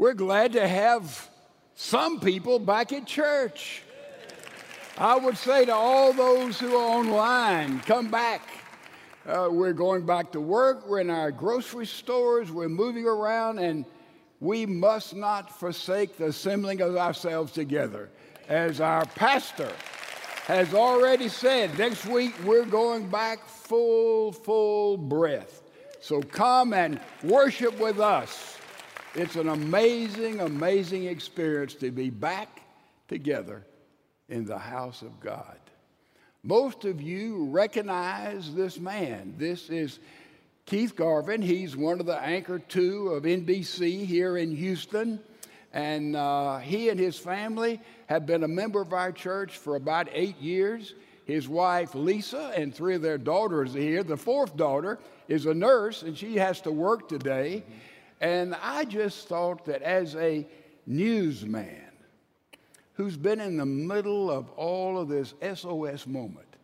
[0.00, 1.28] We're glad to have
[1.74, 3.82] some people back at church.
[4.96, 8.40] I would say to all those who are online, come back.
[9.26, 13.84] Uh, we're going back to work, we're in our grocery stores, we're moving around, and
[14.40, 18.08] we must not forsake the assembling of ourselves together.
[18.48, 19.70] As our pastor
[20.46, 25.60] has already said, next week we're going back full, full breath.
[26.00, 28.49] So come and worship with us.
[29.16, 32.62] It's an amazing, amazing experience to be back
[33.08, 33.66] together
[34.28, 35.58] in the house of God.
[36.44, 39.34] Most of you recognize this man.
[39.36, 39.98] This is
[40.64, 41.42] Keith Garvin.
[41.42, 45.18] He's one of the anchor two of NBC here in Houston.
[45.72, 50.08] And uh, he and his family have been a member of our church for about
[50.12, 50.94] eight years.
[51.24, 54.04] His wife, Lisa, and three of their daughters are here.
[54.04, 57.64] The fourth daughter is a nurse, and she has to work today.
[58.20, 60.46] And I just thought that as a
[60.86, 61.90] newsman
[62.94, 66.56] who's been in the middle of all of this SOS moment,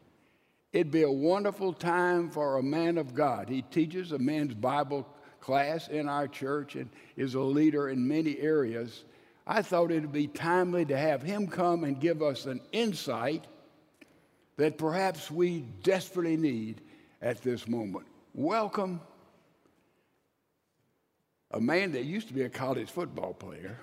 [0.73, 3.49] it'd be a wonderful time for a man of God.
[3.49, 5.07] He teaches a men's Bible
[5.41, 9.05] class in our church and is a leader in many areas.
[9.47, 13.47] I thought it'd be timely to have him come and give us an insight
[14.57, 16.83] that perhaps we desperately need
[17.23, 18.07] at this moment.
[18.35, 19.01] Welcome
[21.57, 23.79] a man that used to be a college football player,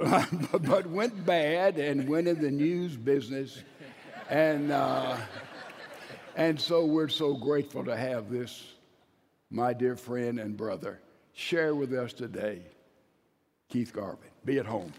[0.62, 3.62] but went bad and went in the news business.
[4.30, 5.18] And, uh,
[6.34, 8.72] and so we're so grateful to have this,
[9.50, 11.00] my dear friend and brother,
[11.34, 12.62] share with us today,
[13.68, 14.30] Keith Garvin.
[14.46, 14.92] Be at home.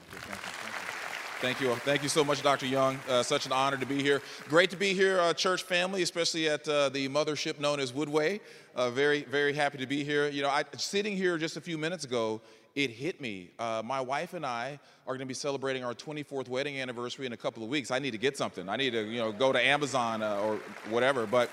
[1.40, 1.76] Thank you.
[1.76, 2.66] Thank you so much, Dr.
[2.66, 3.00] Young.
[3.08, 4.24] Uh, such an honor to be here.
[4.50, 8.40] Great to be here, uh, church family, especially at uh, the mothership known as Woodway.
[8.76, 10.30] Uh, very, very happy to be here.
[10.30, 12.42] You know, I, sitting here just a few minutes ago,
[12.74, 13.52] it hit me.
[13.60, 17.34] Uh, my wife and I are going to be celebrating our 24th wedding anniversary in
[17.34, 17.92] a couple of weeks.
[17.92, 18.68] I need to get something.
[18.68, 20.56] I need to, you know, go to Amazon uh, or
[20.90, 21.28] whatever.
[21.28, 21.52] But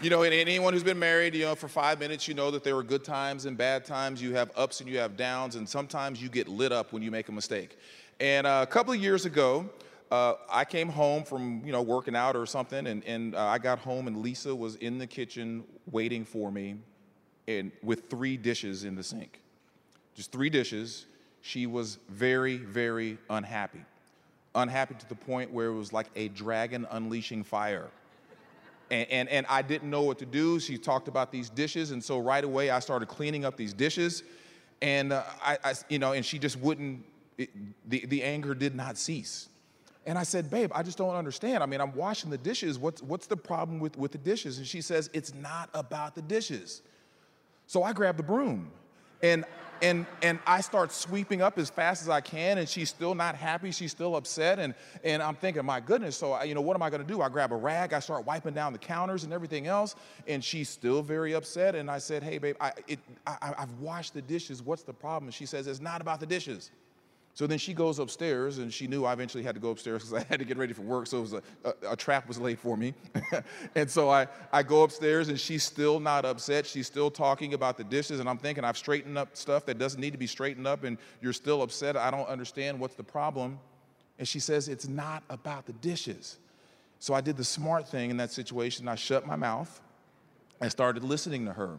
[0.00, 2.76] you know, anyone who's been married, you know, for five minutes, you know that there
[2.76, 4.20] are good times and bad times.
[4.20, 7.12] You have ups and you have downs, and sometimes you get lit up when you
[7.12, 7.78] make a mistake.
[8.20, 9.68] And uh, a couple of years ago,
[10.12, 13.58] uh, I came home from you know working out or something, and, and uh, I
[13.58, 16.76] got home and Lisa was in the kitchen waiting for me,
[17.48, 19.40] and with three dishes in the sink,
[20.14, 21.06] just three dishes.
[21.44, 23.80] She was very very unhappy,
[24.54, 27.88] unhappy to the point where it was like a dragon unleashing fire.
[28.90, 30.60] And, and, and I didn't know what to do.
[30.60, 34.22] She talked about these dishes, and so right away I started cleaning up these dishes,
[34.82, 37.02] and uh, I, I, you know, and she just wouldn't
[37.38, 37.50] it,
[37.88, 39.48] the, the anger did not cease.
[40.04, 41.62] And I said, Babe, I just don't understand.
[41.62, 42.78] I mean, I'm washing the dishes.
[42.78, 44.58] What's, what's the problem with, with the dishes?
[44.58, 46.82] And she says, It's not about the dishes.
[47.66, 48.70] So I grab the broom
[49.22, 49.44] and,
[49.80, 53.34] and, and I start sweeping up as fast as I can, and she's still not
[53.34, 53.70] happy.
[53.72, 54.58] She's still upset.
[54.58, 57.06] And, and I'm thinking, My goodness, so I, you know, what am I going to
[57.06, 57.20] do?
[57.20, 59.94] I grab a rag, I start wiping down the counters and everything else,
[60.26, 61.74] and she's still very upset.
[61.74, 64.62] And I said, Hey, babe, I, it, I, I've washed the dishes.
[64.62, 65.28] What's the problem?
[65.28, 66.70] And she says, It's not about the dishes.
[67.34, 70.22] So then she goes upstairs, and she knew I eventually had to go upstairs because
[70.22, 71.06] I had to get ready for work.
[71.06, 72.92] So it was a, a, a trap was laid for me,
[73.74, 76.66] and so I, I go upstairs, and she's still not upset.
[76.66, 80.00] She's still talking about the dishes, and I'm thinking I've straightened up stuff that doesn't
[80.00, 81.96] need to be straightened up, and you're still upset.
[81.96, 83.58] I don't understand what's the problem.
[84.18, 86.38] And she says it's not about the dishes.
[86.98, 88.86] So I did the smart thing in that situation.
[88.86, 89.80] I shut my mouth.
[90.60, 91.78] I started listening to her.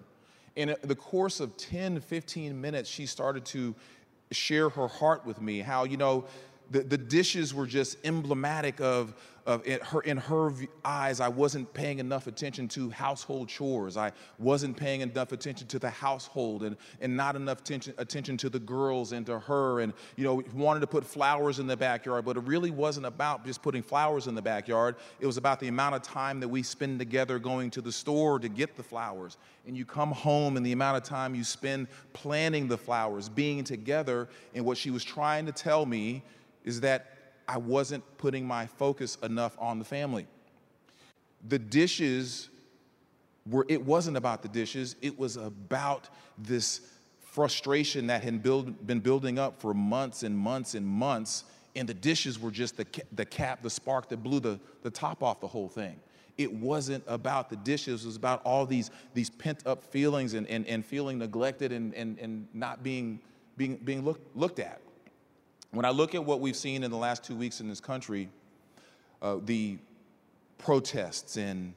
[0.56, 3.74] In the course of 10, 15 minutes, she started to
[4.34, 6.26] share her heart with me, how, you know,
[6.72, 9.14] the, the dishes were just emblematic of,
[9.46, 10.52] of in her, in her
[10.86, 13.98] eyes, I wasn't paying enough attention to household chores.
[13.98, 18.50] I wasn't paying enough attention to the household and, and not enough attention, attention to
[18.50, 19.82] the girls and to her.
[19.82, 23.46] And, you know, wanted to put flowers in the backyard, but it really wasn't about
[23.46, 24.96] just putting flowers in the backyard.
[25.20, 28.40] It was about the amount of time that we spend together going to the store
[28.40, 29.38] to get the flowers.
[29.68, 33.64] And you come home and the amount of time you spend planning the flowers, being
[33.64, 34.30] together.
[34.56, 36.24] And what she was trying to tell me
[36.64, 37.14] is that
[37.48, 40.28] I wasn't putting my focus enough on the family.
[41.48, 42.50] The dishes
[43.46, 46.82] were, it wasn't about the dishes, it was about this
[47.20, 51.44] frustration that had build, been building up for months and months and months.
[51.76, 55.24] And the dishes were just the, the cap, the spark that blew the, the top
[55.24, 56.00] off the whole thing.
[56.38, 60.48] It wasn't about the dishes, it was about all these, these pent up feelings and,
[60.48, 63.20] and, and feeling neglected and, and, and not being,
[63.58, 64.80] being, being look, looked at.
[65.74, 68.30] When I look at what we've seen in the last two weeks in this country,
[69.24, 69.80] uh, the
[70.60, 71.74] protests and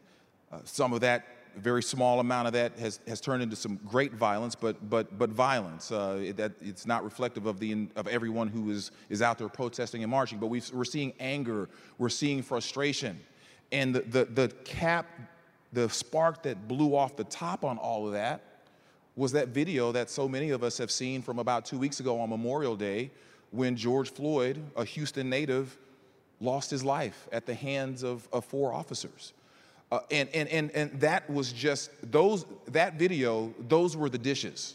[0.52, 1.24] uh, some of that
[1.56, 5.30] very small amount of that has, has turned into some great violence, but, but, but
[5.30, 5.90] violence.
[5.90, 10.02] Uh, that it's not reflective of, the, of everyone who is, is out there protesting
[10.02, 11.66] and marching, but we are seeing anger,
[11.96, 13.18] we're seeing frustration.
[13.72, 15.06] And the, the, the cap,
[15.72, 18.42] the spark that blew off the top on all of that
[19.16, 22.20] was that video that so many of us have seen from about two weeks ago
[22.20, 23.10] on Memorial Day
[23.56, 25.76] when George Floyd, a Houston native,
[26.40, 29.32] lost his life at the hands of, of four officers.
[29.90, 34.74] Uh, and, and, and, and that was just those that video those were the dishes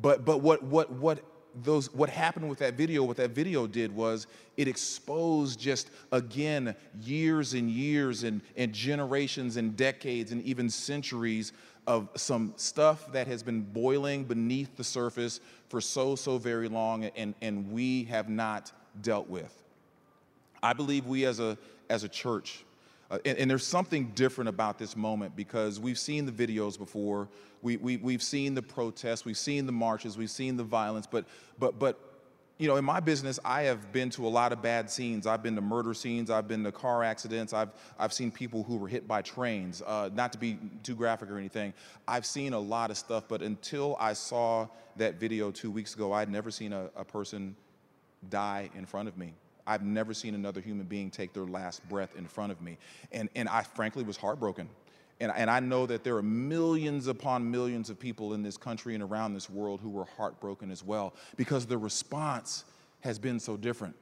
[0.00, 1.24] but but what what what
[1.64, 6.74] those what happened with that video what that video did was it exposed just again
[7.02, 11.52] years and years and, and generations and decades and even centuries
[11.88, 15.40] of some stuff that has been boiling beneath the surface
[15.70, 18.70] for so so very long and and we have not
[19.02, 19.52] dealt with.
[20.62, 21.56] I believe we as a
[21.88, 22.64] as a church
[23.10, 27.26] uh, and, and, there's something different about this moment because we've seen the videos before,
[27.62, 31.24] we, we, we've seen the protests, we've seen the marches, we've seen the violence, but,
[31.58, 32.07] but, but
[32.58, 35.28] you know, in my business, I have been to a lot of bad scenes.
[35.28, 36.28] I've been to murder scenes.
[36.28, 37.52] I've been to car accidents.
[37.52, 39.80] I've, I've seen people who were hit by trains.
[39.86, 41.72] Uh, not to be too graphic or anything,
[42.08, 43.24] I've seen a lot of stuff.
[43.28, 44.66] But until I saw
[44.96, 47.54] that video two weeks ago, I'd never seen a, a person
[48.28, 49.34] die in front of me.
[49.64, 52.76] I've never seen another human being take their last breath in front of me.
[53.12, 54.68] And, and I frankly was heartbroken.
[55.20, 58.94] And, and I know that there are millions upon millions of people in this country
[58.94, 62.64] and around this world who were heartbroken as well because the response
[63.00, 63.96] has been so different.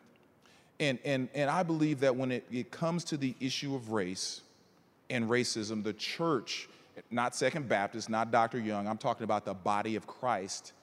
[0.79, 4.43] And, and, and I believe that when it, it comes to the issue of race
[5.09, 6.69] and racism, the church,
[7.11, 8.59] not Second Baptist, not Dr.
[8.59, 10.75] Young, I'm talking about the body of Christ,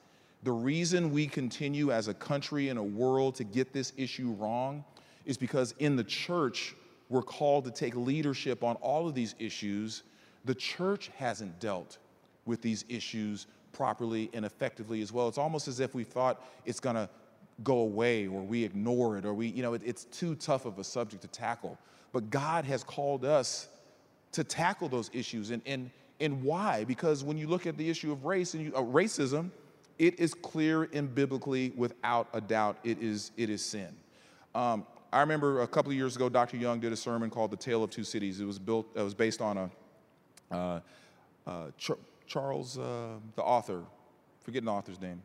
[0.42, 4.84] the reason we continue as a country and a world to get this issue wrong
[5.24, 6.74] is because in the church,
[7.08, 10.02] we're called to take leadership on all of these issues.
[10.44, 11.98] The church hasn't dealt
[12.44, 15.28] with these issues properly and effectively as well.
[15.28, 17.08] It's almost as if we thought it's going to
[17.62, 20.78] go away or we ignore it or we, you know, it, it's too tough of
[20.78, 21.78] a subject to tackle.
[22.12, 23.68] But God has called us
[24.32, 25.50] to tackle those issues.
[25.50, 26.84] And, and, and why?
[26.84, 29.50] Because when you look at the issue of race and you, uh, racism,
[29.98, 33.94] it is clear and biblically, without a doubt, it is, it is sin.
[34.54, 36.56] Um, I remember a couple of years ago, Dr.
[36.56, 39.14] Young did a sermon called "The Tale of Two Cities." It was built, it was
[39.14, 39.70] based on a
[40.54, 40.80] uh,
[41.46, 41.90] uh, Ch-
[42.26, 43.82] Charles, uh, the author,
[44.40, 45.22] forgetting the author's name.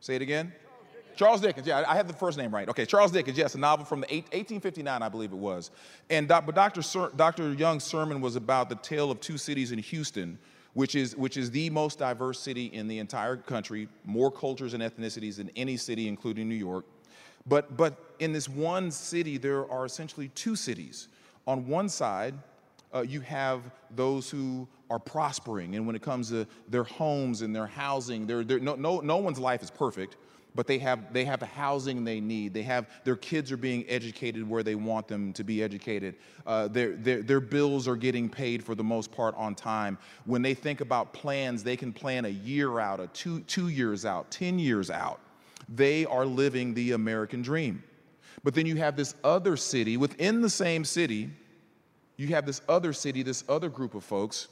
[0.00, 0.52] Say it again.
[1.16, 2.68] Charles Dickens, yeah, I have the first name right.
[2.68, 5.72] Okay, Charles Dickens, yes, a novel from the eight, 1859, I believe it was.
[6.10, 6.82] And but Dr.
[7.16, 7.54] Dr.
[7.54, 10.38] Young's sermon was about the tale of two cities in Houston
[10.78, 14.82] which is, which is the most diverse city in the entire country, more cultures and
[14.82, 16.84] ethnicities than any city, including New York.
[17.46, 21.08] But, but in this one city, there are essentially two cities.
[21.48, 22.34] On one side,
[22.94, 23.62] uh, you have
[23.94, 28.44] those who are prospering, and when it comes to their homes and their housing, they're,
[28.44, 30.16] they're, no, no, no one's life is perfect
[30.58, 32.52] but they have, they have the housing they need.
[32.52, 36.16] They have, their kids are being educated where they want them to be educated.
[36.44, 39.98] Uh, their, their, their bills are getting paid for the most part on time.
[40.24, 44.04] When they think about plans, they can plan a year out, a two, two years
[44.04, 45.20] out, 10 years out.
[45.68, 47.84] They are living the American dream.
[48.42, 51.30] But then you have this other city within the same city,
[52.18, 54.48] you have this other city, this other group of folks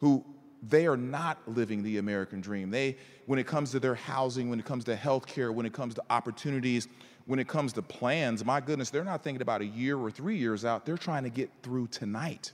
[0.00, 0.24] who
[0.62, 2.70] they are not living the American dream.
[2.70, 2.96] They,
[3.26, 5.94] when it comes to their housing, when it comes to health care, when it comes
[5.94, 6.86] to opportunities,
[7.26, 10.36] when it comes to plans, my goodness, they're not thinking about a year or three
[10.36, 10.86] years out.
[10.86, 12.52] They're trying to get through tonight.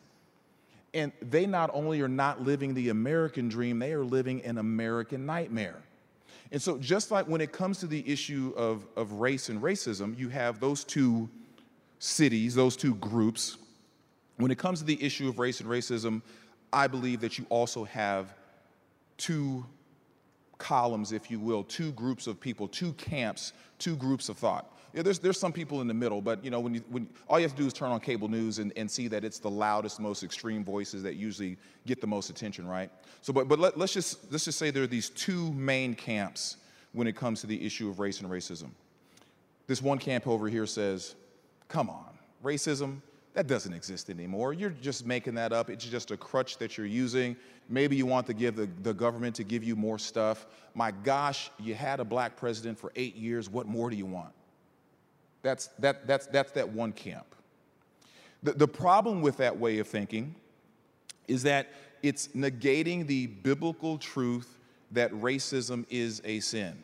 [0.92, 5.26] And they not only are not living the American dream, they are living an American
[5.26, 5.82] nightmare.
[6.52, 10.16] And so, just like when it comes to the issue of, of race and racism,
[10.16, 11.28] you have those two
[11.98, 13.56] cities, those two groups.
[14.36, 16.22] When it comes to the issue of race and racism,
[16.72, 18.34] I believe that you also have
[19.16, 19.64] two
[20.58, 24.70] columns, if you will, two groups of people, two camps, two groups of thought.
[24.92, 27.38] Yeah, there's, there's some people in the middle, but you know, when you, when, all
[27.38, 29.50] you have to do is turn on cable news and, and see that it's the
[29.50, 32.90] loudest, most extreme voices that usually get the most attention, right?
[33.20, 36.58] So, but, but let, let's, just, let's just say there are these two main camps
[36.92, 38.70] when it comes to the issue of race and racism.
[39.66, 41.16] This one camp over here says,
[41.68, 43.00] come on, racism,
[43.34, 44.52] that doesn't exist anymore.
[44.52, 45.68] You're just making that up.
[45.68, 47.36] It's just a crutch that you're using.
[47.68, 50.46] Maybe you want to give the, the government to give you more stuff.
[50.74, 53.50] My gosh, you had a black president for eight years.
[53.50, 54.32] What more do you want?
[55.42, 57.26] That's, that, that's, that's that one camp.
[58.44, 60.36] The, the problem with that way of thinking
[61.26, 61.72] is that
[62.02, 64.58] it's negating the biblical truth
[64.92, 66.74] that racism is a sin.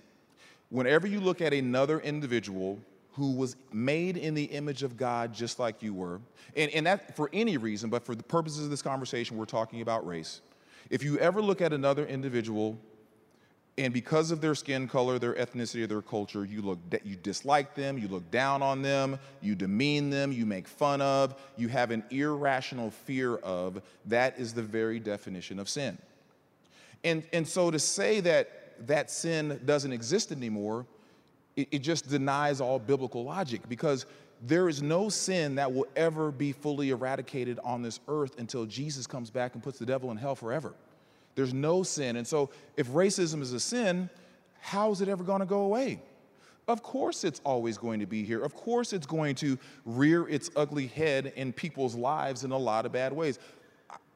[0.71, 2.79] Whenever you look at another individual
[3.13, 6.21] who was made in the image of God just like you were,
[6.57, 9.81] and, and that for any reason, but for the purposes of this conversation, we're talking
[9.81, 10.41] about race.
[10.91, 12.79] If you ever look at another individual
[13.79, 17.97] and because of their skin color, their ethnicity, their culture, you look you dislike them,
[17.97, 22.03] you look down on them, you demean them, you make fun of, you have an
[22.11, 25.97] irrational fear of, that is the very definition of sin.
[27.05, 30.85] And, and so to say that that sin doesn't exist anymore,
[31.61, 34.07] it, it just denies all biblical logic because
[34.43, 39.07] there is no sin that will ever be fully eradicated on this earth until Jesus
[39.07, 40.73] comes back and puts the devil in hell forever.
[41.35, 42.17] There's no sin.
[42.17, 44.11] And so, if racism is a sin,
[44.61, 46.01] how is it ever going to go away?
[46.69, 48.43] Of course, it's always going to be here.
[48.43, 52.87] Of course, it's going to rear its ugly head in people's lives in a lot
[52.87, 53.39] of bad ways.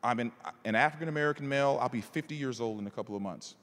[0.03, 0.33] I'm an,
[0.65, 1.79] an African American male.
[1.81, 3.57] I'll be 50 years old in a couple of months.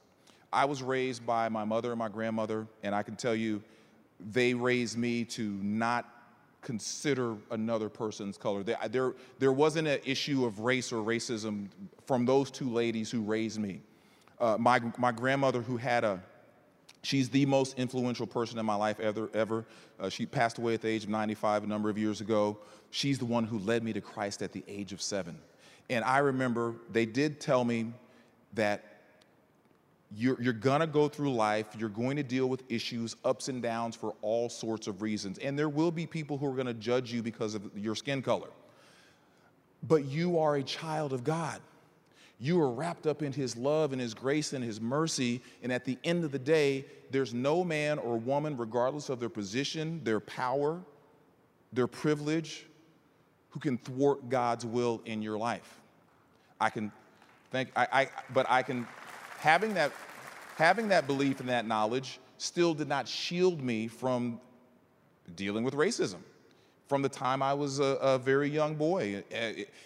[0.53, 3.63] I was raised by my mother and my grandmother, and I can tell you,
[4.19, 6.07] they raised me to not
[6.61, 8.63] consider another person's color.
[8.63, 11.69] There, there, there wasn't an issue of race or racism
[12.05, 13.81] from those two ladies who raised me.
[14.39, 16.21] Uh, my, my grandmother, who had a,
[17.01, 19.29] she's the most influential person in my life ever.
[19.33, 19.65] ever.
[19.99, 22.57] Uh, she passed away at the age of 95 a number of years ago.
[22.91, 25.37] She's the one who led me to Christ at the age of seven.
[25.89, 27.93] And I remember they did tell me
[28.53, 28.90] that
[30.15, 33.95] you're, you're gonna go through life, you're going to deal with issues, ups and downs
[33.95, 35.37] for all sorts of reasons.
[35.39, 38.49] And there will be people who are gonna judge you because of your skin color.
[39.87, 41.59] But you are a child of God.
[42.39, 45.41] You are wrapped up in His love and His grace and His mercy.
[45.61, 49.29] And at the end of the day, there's no man or woman, regardless of their
[49.29, 50.81] position, their power,
[51.71, 52.65] their privilege,
[53.51, 55.79] who can thwart God's will in your life.
[56.59, 56.91] I can
[57.51, 58.87] think, I, I but I can
[59.41, 59.91] having that,
[60.55, 64.39] having that belief and that knowledge still did not shield me from
[65.35, 66.19] dealing with racism
[66.87, 69.23] from the time I was a, a, very young boy.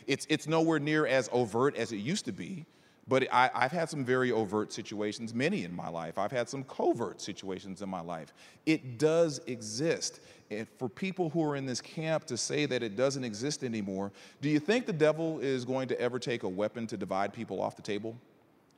[0.08, 2.66] It's, it's nowhere near as overt as it used to be,
[3.08, 6.18] but I, have had some very overt situations, many in my life.
[6.18, 8.34] I've had some covert situations in my life.
[8.66, 10.22] It does exist.
[10.50, 14.12] And for people who are in this camp to say that it doesn't exist anymore,
[14.42, 17.62] do you think the devil is going to ever take a weapon to divide people
[17.62, 18.18] off the table?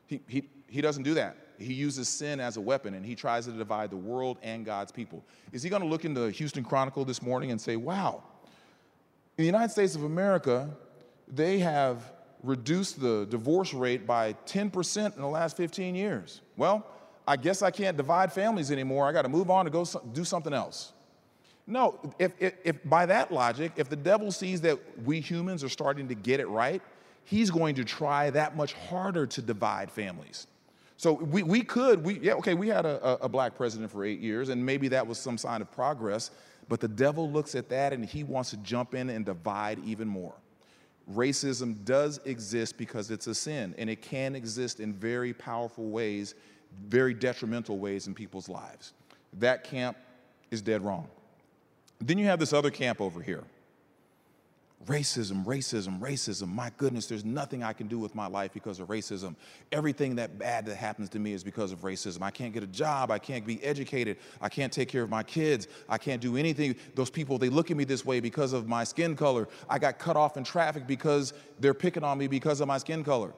[0.07, 1.37] He, he, he doesn't do that.
[1.59, 4.91] He uses sin as a weapon and he tries to divide the world and God's
[4.91, 5.23] people.
[5.51, 8.23] Is he going to look into the Houston Chronicle this morning and say, wow,
[9.37, 10.69] in the United States of America,
[11.27, 12.11] they have
[12.43, 16.41] reduced the divorce rate by 10% in the last 15 years?
[16.55, 16.85] Well,
[17.27, 19.07] I guess I can't divide families anymore.
[19.07, 20.93] I got to move on to go do something else.
[21.65, 25.69] No, if, if, if by that logic, if the devil sees that we humans are
[25.69, 26.81] starting to get it right,
[27.27, 30.48] he's going to try that much harder to divide families.
[30.96, 34.22] So we, we could, we, yeah, okay, we had a, a black president for eight
[34.22, 36.31] years, and maybe that was some sign of progress,
[36.69, 40.07] but the devil looks at that and he wants to jump in and divide even
[40.07, 40.34] more.
[41.13, 46.34] Racism does exist because it's a sin, and it can exist in very powerful ways,
[46.88, 48.93] very detrimental ways in people's lives.
[49.34, 49.98] That camp
[50.50, 51.10] is dead wrong.
[52.00, 53.43] Then you have this other camp over here
[54.86, 56.50] Racism, racism, racism.
[56.50, 59.36] My goodness, there's nothing I can do with my life because of racism.
[59.72, 62.22] Everything that bad that happens to me is because of racism.
[62.22, 63.10] I can't get a job.
[63.10, 64.17] I can't be educated.
[64.39, 65.67] I can't take care of my kids.
[65.89, 66.75] I can't do anything.
[66.93, 69.48] Those people, they look at me this way because of my skin color.
[69.67, 73.03] I got cut off in traffic because they're picking on me because of my skin
[73.03, 73.34] color.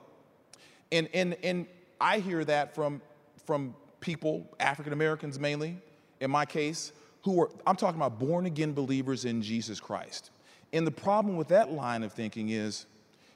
[0.91, 1.67] And, and, and
[2.01, 3.01] I hear that from,
[3.45, 5.77] from people, African Americans mainly,
[6.19, 6.91] in my case,
[7.23, 10.31] who are, I'm talking about born again believers in Jesus Christ
[10.73, 12.85] and the problem with that line of thinking is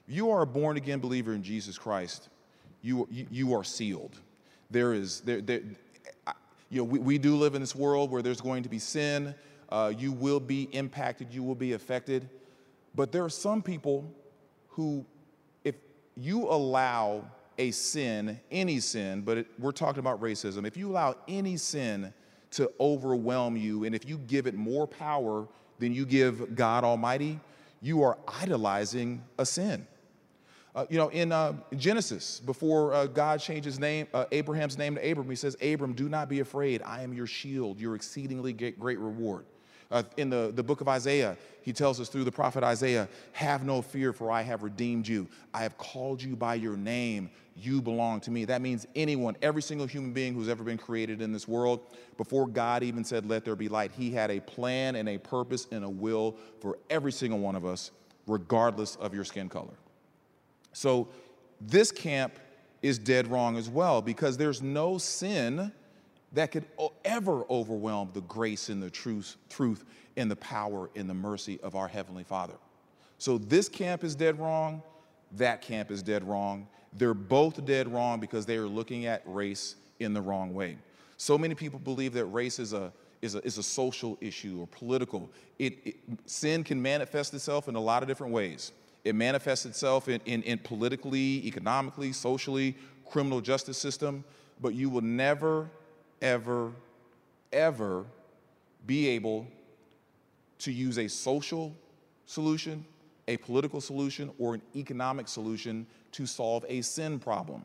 [0.06, 2.28] you are a born again believer in Jesus Christ,
[2.82, 4.18] you, you, you are sealed.
[4.70, 5.60] There is, there, there,
[6.70, 9.34] you know, we, we do live in this world where there's going to be sin.
[9.70, 12.28] Uh, you will be impacted, you will be affected.
[12.94, 14.04] But there are some people
[14.68, 15.04] who,
[15.64, 15.74] if
[16.16, 17.24] you allow
[17.58, 22.12] a sin, any sin, but it, we're talking about racism, if you allow any sin
[22.52, 25.48] to overwhelm you and if you give it more power
[25.78, 27.40] than you give God Almighty,
[27.80, 29.86] you are idolizing a sin.
[30.74, 35.10] Uh, you know, in uh, Genesis, before uh, God changes name, uh, Abraham's name to
[35.10, 36.82] Abram, he says, Abram, do not be afraid.
[36.82, 39.44] I am your shield, your exceedingly great reward.
[39.94, 43.64] Uh, in the, the book of Isaiah, he tells us through the prophet Isaiah, Have
[43.64, 45.28] no fear, for I have redeemed you.
[45.54, 47.30] I have called you by your name.
[47.56, 48.44] You belong to me.
[48.44, 51.78] That means anyone, every single human being who's ever been created in this world,
[52.16, 55.68] before God even said, Let there be light, he had a plan and a purpose
[55.70, 57.92] and a will for every single one of us,
[58.26, 59.74] regardless of your skin color.
[60.72, 61.06] So
[61.60, 62.34] this camp
[62.82, 65.70] is dead wrong as well because there's no sin
[66.34, 66.64] that could
[67.04, 69.84] ever overwhelm the grace and the truth, truth
[70.16, 72.54] and the power and the mercy of our Heavenly Father.
[73.18, 74.82] So this camp is dead wrong,
[75.32, 76.66] that camp is dead wrong.
[76.96, 80.78] They're both dead wrong because they are looking at race in the wrong way.
[81.16, 84.66] So many people believe that race is a, is a, is a social issue or
[84.68, 85.28] political.
[85.58, 88.72] It, it, sin can manifest itself in a lot of different ways.
[89.04, 94.24] It manifests itself in, in, in politically, economically, socially, criminal justice system,
[94.60, 95.68] but you will never,
[96.22, 96.72] ever,
[97.52, 98.04] ever
[98.86, 99.46] be able
[100.58, 101.74] to use a social
[102.26, 102.84] solution,
[103.28, 107.64] a political solution, or an economic solution to solve a sin problem.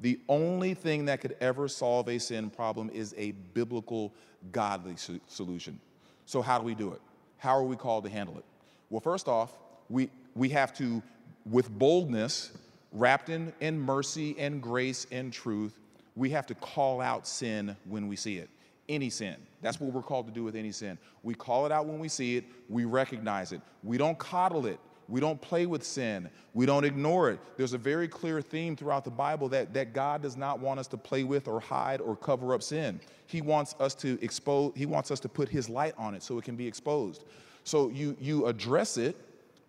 [0.00, 4.12] The only thing that could ever solve a sin problem is a biblical,
[4.52, 5.80] godly solution.
[6.26, 7.00] So, how do we do it?
[7.38, 8.44] How are we called to handle it?
[8.90, 9.52] Well, first off,
[9.88, 11.02] we, we have to,
[11.48, 12.52] with boldness,
[12.92, 15.78] wrapped in, in mercy and grace and truth,
[16.16, 18.48] we have to call out sin when we see it.
[18.88, 19.36] Any sin.
[19.62, 20.98] That's what we're called to do with any sin.
[21.22, 23.60] We call it out when we see it, we recognize it.
[23.82, 24.80] We don't coddle it.
[25.08, 26.28] We don't play with sin.
[26.52, 27.38] We don't ignore it.
[27.56, 30.88] There's a very clear theme throughout the Bible that, that God does not want us
[30.88, 33.00] to play with or hide or cover up sin.
[33.26, 36.38] He wants us to expose, He wants us to put His light on it so
[36.38, 37.24] it can be exposed.
[37.62, 39.16] So you, you address it,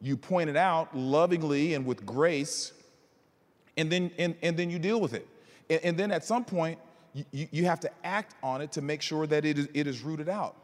[0.02, 2.74] you point it out lovingly and with grace,
[3.76, 5.28] and then, and, and then you deal with it.
[5.70, 6.80] And, and then at some point,
[7.32, 10.02] you, you have to act on it to make sure that it is, it is
[10.02, 10.56] rooted out.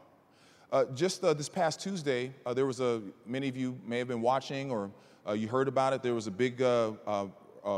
[0.72, 4.08] Uh, just uh, this past Tuesday, uh, there was a, many of you may have
[4.08, 4.90] been watching or
[5.24, 6.02] uh, you heard about it.
[6.02, 7.28] There was a big uh, uh,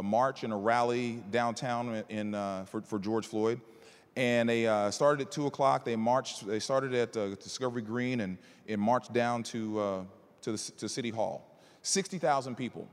[0.03, 2.33] march and a rally downtown in,
[2.67, 3.61] for, for, George Floyd.
[4.17, 5.85] And they started at 2 o'clock.
[5.85, 10.07] They marched, they started at Discovery Green and, and marched down to,
[10.41, 11.47] to, the, to City Hall.
[11.83, 12.89] 60,000 people.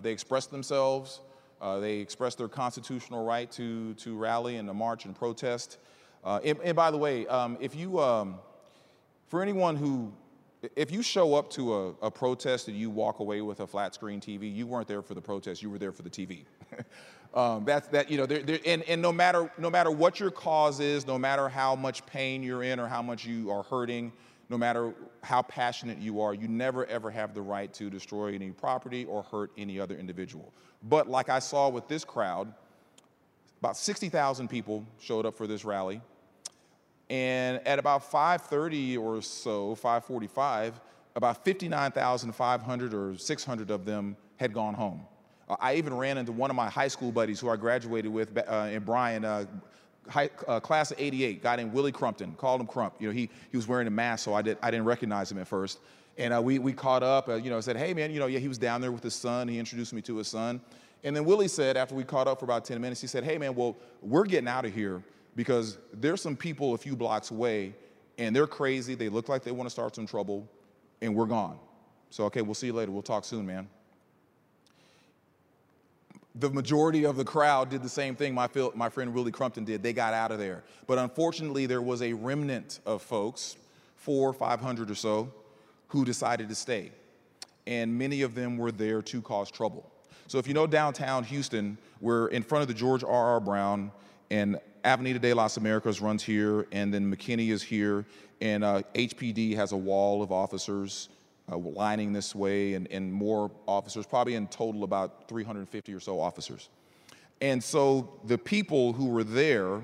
[0.00, 1.20] they expressed themselves.
[1.60, 5.78] They expressed their constitutional right to, to rally and to march and protest.
[6.24, 8.38] And, and, by the way, um, if you, um,
[9.28, 10.12] for anyone who,
[10.76, 13.94] if you show up to a, a, protest and you walk away with a flat
[13.94, 16.44] screen TV, you weren't there for the protest, you were there for the TV.
[17.34, 20.30] um, that's that, you know, they're, they're, and, and no, matter, no matter what your
[20.30, 24.12] cause is, no matter how much pain you're in or how much you are hurting,
[24.50, 24.92] no matter
[25.22, 29.22] how passionate you are, you never ever have the right to destroy any property or
[29.22, 30.52] hurt any other individual.
[30.82, 32.52] But like I saw with this crowd,
[33.60, 36.02] about 60,000 people showed up for this rally.
[37.08, 40.80] And at about 5:30 or so, 5:45,
[41.14, 45.06] about 59,500 or 600 of them had gone home.
[45.60, 48.68] I even ran into one of my high school buddies who I graduated with, uh,
[48.70, 49.46] and Brian, uh,
[50.08, 52.94] high, uh, class of 88, guy named Willie Crumpton, called him Crump.
[52.98, 55.38] You know, he, he was wearing a mask, so I, did, I didn't recognize him
[55.38, 55.78] at first.
[56.18, 58.38] And uh, we, we caught up, uh, you know, said, hey man, you know, yeah,
[58.38, 59.48] he was down there with his son.
[59.48, 60.60] He introduced me to his son.
[61.02, 63.38] And then Willie said, after we caught up for about 10 minutes, he said, hey
[63.38, 65.02] man, well, we're getting out of here
[65.36, 67.74] because there's some people a few blocks away
[68.20, 68.94] and they're crazy.
[68.94, 70.46] They look like they want to start some trouble,
[71.00, 71.58] and we're gone.
[72.10, 72.92] So, okay, we'll see you later.
[72.92, 73.68] We'll talk soon, man.
[76.36, 79.82] The majority of the crowd did the same thing my, my friend Willie Crumpton did.
[79.82, 80.62] They got out of there.
[80.86, 83.56] But unfortunately, there was a remnant of folks,
[83.96, 85.32] four, 500 or so,
[85.88, 86.92] who decided to stay.
[87.66, 89.90] And many of them were there to cause trouble.
[90.28, 93.10] So if you know downtown Houston, we're in front of the George R.
[93.10, 93.40] R.
[93.40, 93.90] Brown,
[94.30, 98.04] and Avenida de las Americas runs here, and then McKinney is here,
[98.40, 101.08] and uh, HPD has a wall of officers
[101.50, 106.20] uh, lining this way, and, and more officers, probably in total about 350 or so
[106.20, 106.68] officers.
[107.40, 109.82] And so the people who were there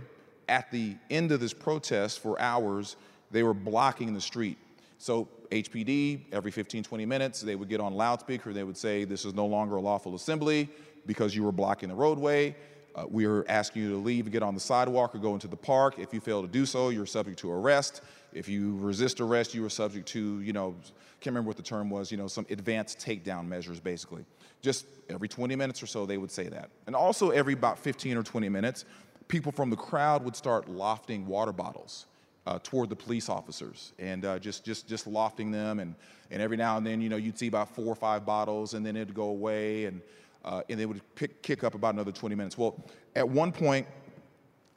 [0.49, 2.97] at the end of this protest for hours,
[3.31, 4.59] they were blocking the street.
[4.99, 9.25] So HPD, every 15, 20 minutes, they would get on loudspeaker, they would say, this
[9.25, 10.69] is no longer a lawful assembly
[11.07, 12.55] because you were blocking the roadway.
[12.95, 15.57] Uh, we are asking you to leave, get on the sidewalk, or go into the
[15.57, 15.99] park.
[15.99, 18.01] If you fail to do so, you're subject to arrest.
[18.37, 20.75] If you resist arrest, you are subject to, you know,
[21.21, 24.25] can't remember what the term was, you know, some advanced takedown measures, basically.
[24.63, 26.71] Just every 20 minutes or so, they would say that.
[26.87, 28.85] And also, every about 15 or 20 minutes,
[29.29, 32.07] people from the crowd would start lofting water bottles.
[32.47, 35.97] Uh, toward the police officers and uh, just just just lofting them and
[36.31, 38.87] and every now and then you know you'd see about four or five bottles and
[38.87, 40.01] then it'd go away and
[40.47, 42.57] uh, and they would pick, kick up about another 20 minutes.
[42.57, 42.77] Well,
[43.15, 43.87] at one point,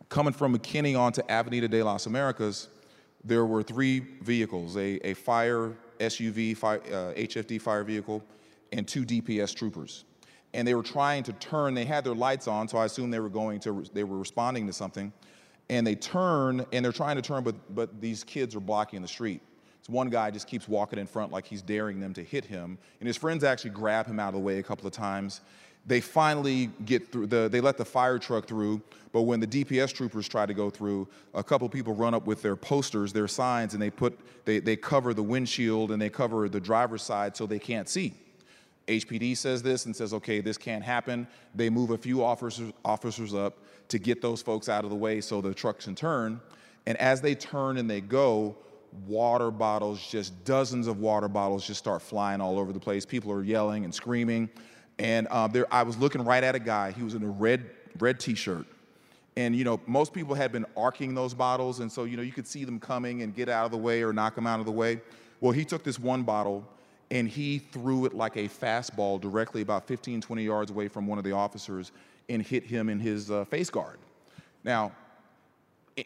[0.09, 2.67] coming from McKinney onto Avenida de las Americas,
[3.29, 8.23] there were three vehicles a, a fire SUV, fire, uh, HFD fire vehicle,
[8.71, 10.05] and two DPS troopers.
[10.53, 13.19] And they were trying to turn, they had their lights on, so I assume they
[13.19, 15.13] were going to, they were responding to something.
[15.69, 19.07] And they turn, and they're trying to turn, but, but these kids are blocking the
[19.07, 19.41] street.
[19.81, 22.79] So one guy just keeps walking in front like he's daring them to hit him.
[22.99, 25.41] And his friends actually grab him out of the way a couple of times.
[25.85, 29.93] They finally get through, the, they let the fire truck through, but when the DPS
[29.93, 33.73] troopers try to go through, a couple people run up with their posters, their signs,
[33.73, 37.47] and they put, they, they cover the windshield and they cover the driver's side so
[37.47, 38.13] they can't see.
[38.87, 41.27] HPD says this and says, okay, this can't happen.
[41.55, 43.57] They move a few officers, officers up
[43.89, 46.41] to get those folks out of the way so the trucks can turn.
[46.85, 48.57] And as they turn and they go,
[49.05, 53.05] water bottles, just dozens of water bottles, just start flying all over the place.
[53.05, 54.49] People are yelling and screaming.
[54.99, 56.91] And uh, there, I was looking right at a guy.
[56.91, 57.65] He was in a red
[57.99, 58.67] red T-shirt,
[59.35, 62.33] and you know most people had been arcing those bottles, and so you know you
[62.33, 64.65] could see them coming and get out of the way or knock them out of
[64.65, 65.01] the way.
[65.41, 66.67] Well, he took this one bottle
[67.11, 71.17] and he threw it like a fastball directly about 15, 20 yards away from one
[71.17, 71.91] of the officers
[72.27, 73.97] and hit him in his uh, face guard.
[74.63, 74.91] Now,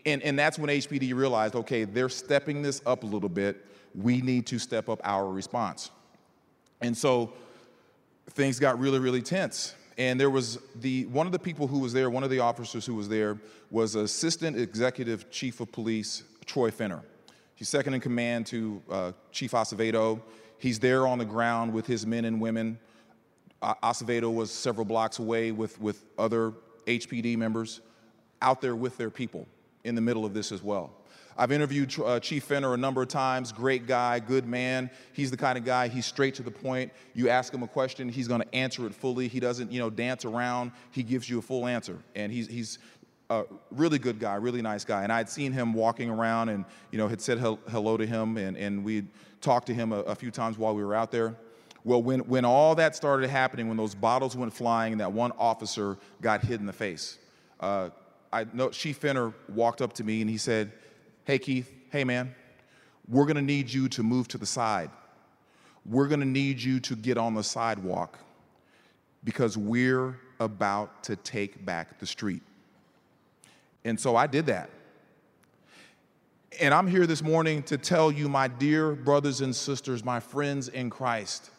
[0.06, 3.66] and, and that's when HPD realized, okay, they're stepping this up a little bit.
[3.96, 5.92] We need to step up our response.
[6.82, 7.34] And so
[8.32, 9.76] things got really, really tense.
[9.98, 12.86] And there was the one of the people who was there, one of the officers
[12.86, 13.38] who was there,
[13.70, 17.02] was Assistant Executive Chief of Police Troy Finner.
[17.56, 20.22] He's second in command to uh, Chief Acevedo.
[20.58, 22.80] He's there on the ground with his men and women.
[23.62, 26.54] Uh, Acevedo was several blocks away with, with other
[26.88, 27.82] HPD members
[28.42, 29.48] out there with their people
[29.84, 30.92] in the middle of this as well.
[31.38, 33.52] I've interviewed uh, Chief Finner a number of times.
[33.52, 34.90] Great guy, good man.
[35.14, 36.92] He's the kind of guy, he's straight to the point.
[37.14, 39.28] You ask him a question, he's going to answer it fully.
[39.28, 40.72] He doesn't, you know, dance around.
[40.92, 41.98] He gives you a full answer.
[42.16, 42.80] And he's, he's
[43.30, 45.04] a really good guy, really nice guy.
[45.04, 48.58] And I'd seen him walking around and, you know, had said hello to him and,
[48.58, 49.06] and we
[49.42, 51.36] talked to him a, a few times while we were out there.
[51.86, 55.34] Well, when, when all that started happening, when those bottles went flying and that one
[55.38, 57.20] officer got hit in the face,
[57.60, 57.90] uh,
[58.32, 60.72] I know Chief Finner walked up to me and he said,
[61.26, 62.36] Hey, Keith, hey, man,
[63.08, 64.90] we're to need you to move to the side.
[65.86, 68.20] We're to need you to get on the sidewalk
[69.24, 72.42] because we're about to take back the street.
[73.86, 74.70] And so I did that.
[76.60, 80.68] And I'm here this morning to tell you, my dear brothers and sisters, my friends
[80.68, 81.50] in Christ,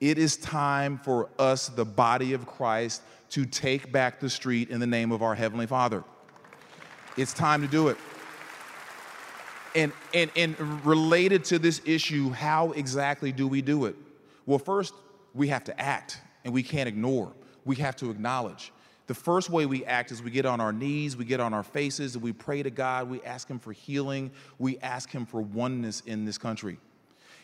[0.00, 4.80] it is time for us, the body of Christ, to take back the street in
[4.80, 6.04] the name of our Heavenly Father.
[7.16, 7.96] It's time to do it.
[9.74, 13.96] And, and, and related to this issue, how exactly do we do it?
[14.46, 14.94] Well, first,
[15.34, 17.32] we have to act, and we can't ignore.
[17.64, 18.72] We have to acknowledge.
[19.06, 21.62] The first way we act is we get on our knees, we get on our
[21.62, 23.10] faces, we pray to God.
[23.10, 24.30] We ask Him for healing.
[24.58, 26.78] We ask Him for oneness in this country.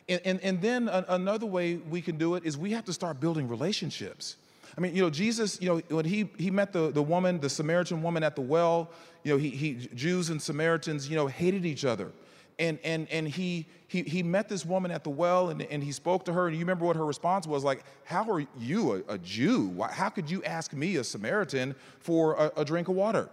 [0.09, 3.21] And, and, and then another way we can do it is we have to start
[3.21, 4.37] building relationships.
[4.76, 7.50] I mean, you know, Jesus, you know, when he, he met the, the woman, the
[7.50, 8.90] Samaritan woman at the well,
[9.24, 12.12] you know, he, he, Jews and Samaritans, you know, hated each other.
[12.59, 15.92] And, and, and he, he, he met this woman at the well and, and he
[15.92, 16.46] spoke to her.
[16.46, 19.83] And you remember what her response was like, How are you, a, a Jew?
[19.90, 23.30] How could you ask me, a Samaritan, for a, a drink of water?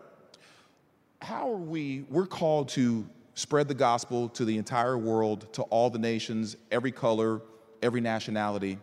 [1.21, 3.05] How are we, we're called to
[3.37, 7.39] spread the gospel to the entire world, to all the nations, every color,
[7.83, 8.79] every nationality.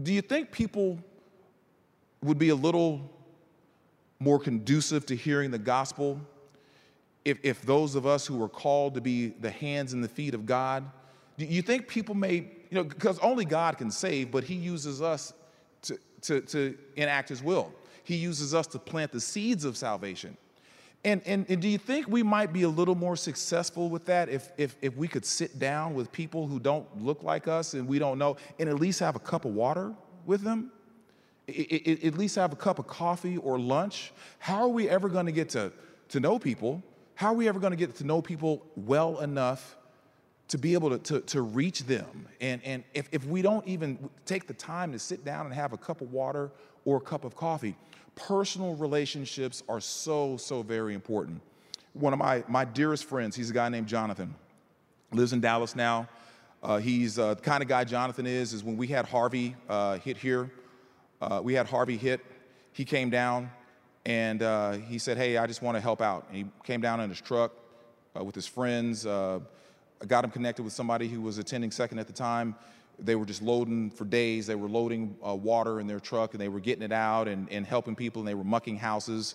[0.00, 0.98] Do you think people
[2.22, 3.10] would be a little
[4.18, 6.20] more conducive to hearing the gospel
[7.24, 10.34] if, if those of us who are called to be the hands and the feet
[10.34, 10.84] of God,
[11.38, 15.00] do you think people may, you know, because only God can save, but He uses
[15.00, 15.32] us
[15.82, 17.72] to, to, to enact His will.
[18.04, 20.36] He uses us to plant the seeds of salvation.
[21.04, 24.30] And, and, and, do you think we might be a little more successful with that
[24.30, 27.86] if, if, if we could sit down with people who don't look like us and
[27.86, 29.92] we don't know and at least have a cup of water
[30.24, 30.70] with them?
[31.46, 34.12] at least have a cup of coffee or lunch?
[34.38, 35.72] How are we ever going to get to,
[36.08, 36.82] to know people
[37.14, 39.76] how are we ever going to get to know people well enough
[40.48, 42.26] to be able to, to, to, reach them?
[42.40, 45.72] And, and if, if we don't even take the time to sit down and have
[45.72, 46.50] a cup of water
[46.84, 47.76] or a cup of coffee,
[48.14, 51.40] personal relationships are so, so very important.
[51.92, 54.34] One of my, my dearest friends, he's a guy named Jonathan,
[55.12, 56.08] lives in Dallas now.
[56.62, 59.98] Uh, he's uh, the kind of guy Jonathan is, is when we had Harvey uh,
[59.98, 60.50] hit here,
[61.20, 62.20] uh, we had Harvey hit,
[62.72, 63.50] he came down,
[64.06, 66.26] and uh, he said, Hey, I just want to help out.
[66.28, 67.52] And he came down in his truck
[68.18, 69.06] uh, with his friends.
[69.06, 72.54] I got him connected with somebody who was attending second at the time.
[72.98, 74.46] They were just loading for days.
[74.46, 77.50] They were loading uh, water in their truck and they were getting it out and,
[77.50, 79.34] and helping people and they were mucking houses.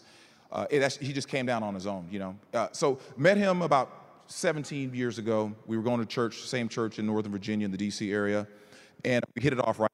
[0.52, 2.36] Uh, it, he just came down on his own, you know.
[2.54, 5.54] Uh, so met him about 17 years ago.
[5.66, 8.12] We were going to church, same church in Northern Virginia in the D.C.
[8.12, 8.48] area,
[9.04, 9.90] and we hit it off right.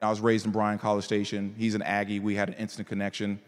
[0.00, 1.54] I was raised in Bryan College Station.
[1.58, 2.20] He's an Aggie.
[2.20, 3.40] We had an instant connection.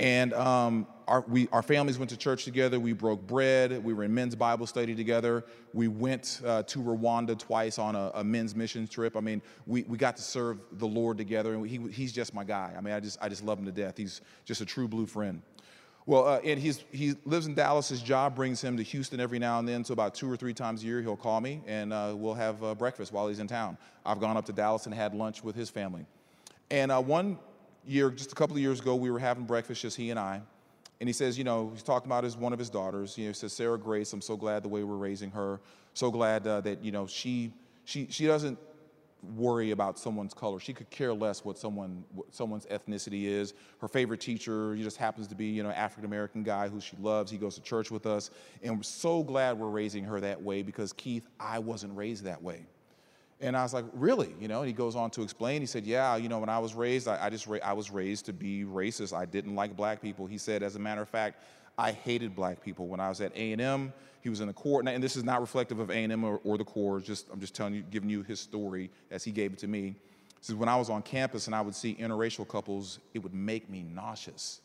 [0.00, 2.80] And um, our, we, our families went to church together.
[2.80, 3.84] We broke bread.
[3.84, 5.44] We were in men's Bible study together.
[5.74, 9.16] We went uh, to Rwanda twice on a, a, men's mission trip.
[9.16, 11.54] I mean, we, we got to serve the Lord together.
[11.54, 12.74] And he, he's just my guy.
[12.76, 13.96] I mean, I just, I just love him to death.
[13.96, 15.42] He's just a true blue friend.
[16.04, 17.88] Well, uh, and he's, he lives in Dallas.
[17.88, 19.84] His job brings him to Houston every now and then.
[19.84, 22.62] So about two or three times a year, he'll call me and uh, we'll have
[22.64, 23.78] uh, breakfast while he's in town.
[24.04, 26.06] I've gone up to Dallas and had lunch with his family.
[26.70, 27.38] And uh, one
[27.86, 30.42] year, just a couple of years ago, we were having breakfast, just he and I.
[31.00, 33.18] And he says, you know, he's talking about his one of his daughters.
[33.18, 35.60] You know, he says, Sarah Grace, I'm so glad the way we're raising her.
[35.94, 37.52] So glad uh, that you know she
[37.84, 38.58] she she doesn't
[39.36, 40.58] worry about someone's color.
[40.58, 43.54] She could care less what someone what someone's ethnicity is.
[43.80, 46.96] Her favorite teacher he just happens to be, you know, African American guy who she
[46.98, 47.30] loves.
[47.30, 48.30] He goes to church with us,
[48.62, 52.42] and we're so glad we're raising her that way because Keith, I wasn't raised that
[52.42, 52.66] way.
[53.42, 54.34] And I was like, really?
[54.40, 55.60] You know, and he goes on to explain.
[55.60, 57.90] He said, yeah, you know, when I was raised, I, I just ra- I was
[57.90, 59.12] raised to be racist.
[59.12, 60.26] I didn't like black people.
[60.26, 61.42] He said, as a matter of fact,
[61.76, 62.86] I hated black people.
[62.86, 65.80] When I was at A&M, he was in the Corps, and this is not reflective
[65.80, 67.00] of A&M or, or the Corps.
[67.00, 69.80] Just I'm just telling you, giving you his story as he gave it to me.
[69.80, 69.96] He
[70.40, 73.68] says, when I was on campus and I would see interracial couples, it would make
[73.68, 74.60] me nauseous.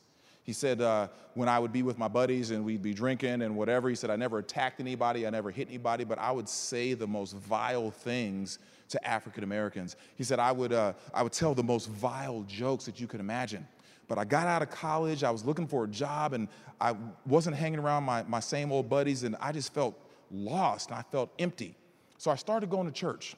[0.47, 3.57] He said, uh, when I would be with my buddies and we'd be drinking and
[3.57, 6.93] whatever, he said, I never attacked anybody, I never hit anybody, but I would say
[6.93, 8.57] the most vile things
[8.88, 9.97] to African Americans.
[10.15, 13.19] He said, I would, uh, I would tell the most vile jokes that you could
[13.19, 13.67] imagine.
[14.07, 16.47] But I got out of college, I was looking for a job, and
[16.79, 19.99] I wasn't hanging around my, my same old buddies, and I just felt
[20.31, 21.75] lost and I felt empty.
[22.17, 23.36] So I started going to church.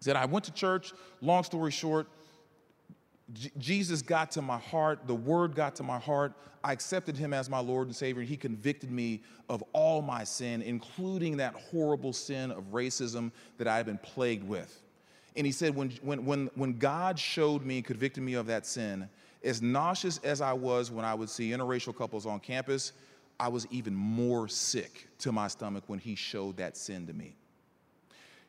[0.00, 2.08] He said, I went to church, long story short,
[3.32, 6.32] J- Jesus got to my heart, the word got to my heart.
[6.62, 8.22] I accepted him as my Lord and Savior.
[8.22, 13.76] He convicted me of all my sin, including that horrible sin of racism that I
[13.76, 14.82] had been plagued with.
[15.36, 18.66] And he said, when, when, when, when God showed me, and convicted me of that
[18.66, 19.08] sin,
[19.44, 22.92] as nauseous as I was when I would see interracial couples on campus,
[23.38, 27.36] I was even more sick to my stomach when he showed that sin to me.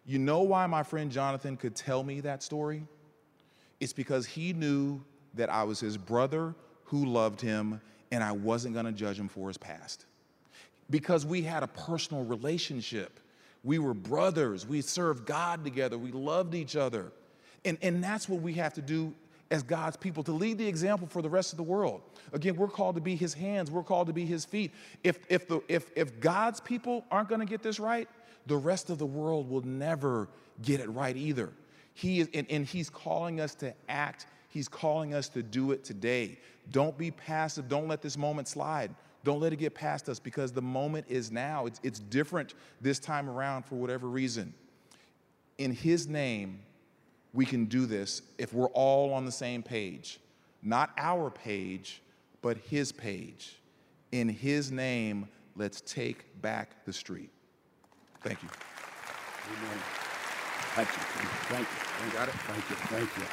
[0.05, 2.85] You know why my friend Jonathan could tell me that story?
[3.79, 5.01] It's because he knew
[5.35, 9.27] that I was his brother who loved him and I wasn't going to judge him
[9.27, 10.05] for his past.
[10.89, 13.19] Because we had a personal relationship.
[13.63, 14.65] We were brothers.
[14.65, 15.97] We served God together.
[15.97, 17.11] We loved each other.
[17.65, 19.13] And, and that's what we have to do
[19.51, 22.01] as God's people to lead the example for the rest of the world.
[22.33, 24.71] Again, we're called to be his hands, we're called to be his feet.
[25.03, 28.07] If, if, the, if, if God's people aren't going to get this right,
[28.45, 30.27] the rest of the world will never
[30.61, 31.51] get it right either.
[31.97, 34.27] He is, and, and He's calling us to act.
[34.49, 36.37] He's calling us to do it today.
[36.69, 37.67] Don't be passive.
[37.67, 38.93] Don't let this moment slide.
[39.23, 41.65] Don't let it get past us because the moment is now.
[41.65, 44.53] It's, it's different this time around for whatever reason.
[45.57, 46.59] In His name,
[47.33, 50.19] we can do this if we're all on the same page.
[50.61, 52.03] Not our page,
[52.43, 53.55] but His page.
[54.11, 57.31] In His name, let's take back the street.
[58.21, 58.49] Thank you.
[59.47, 60.06] Amen.
[60.77, 60.95] Thank you.
[61.55, 61.65] Thank you.
[61.65, 62.19] Thank you.
[62.19, 62.35] Got it?
[62.35, 62.75] Thank you.
[62.75, 63.23] Thank you.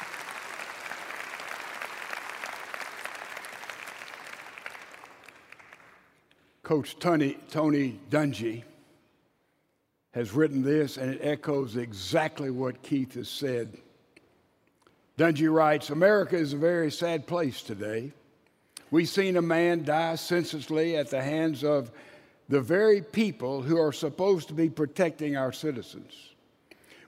[6.63, 8.63] Coach Tony, Tony Dungy
[10.15, 13.77] has written this, and it echoes exactly what Keith has said.
[15.15, 18.11] Dungy writes America is a very sad place today.
[18.89, 21.91] We've seen a man die senselessly at the hands of
[22.49, 26.31] the very people who are supposed to be protecting our citizens.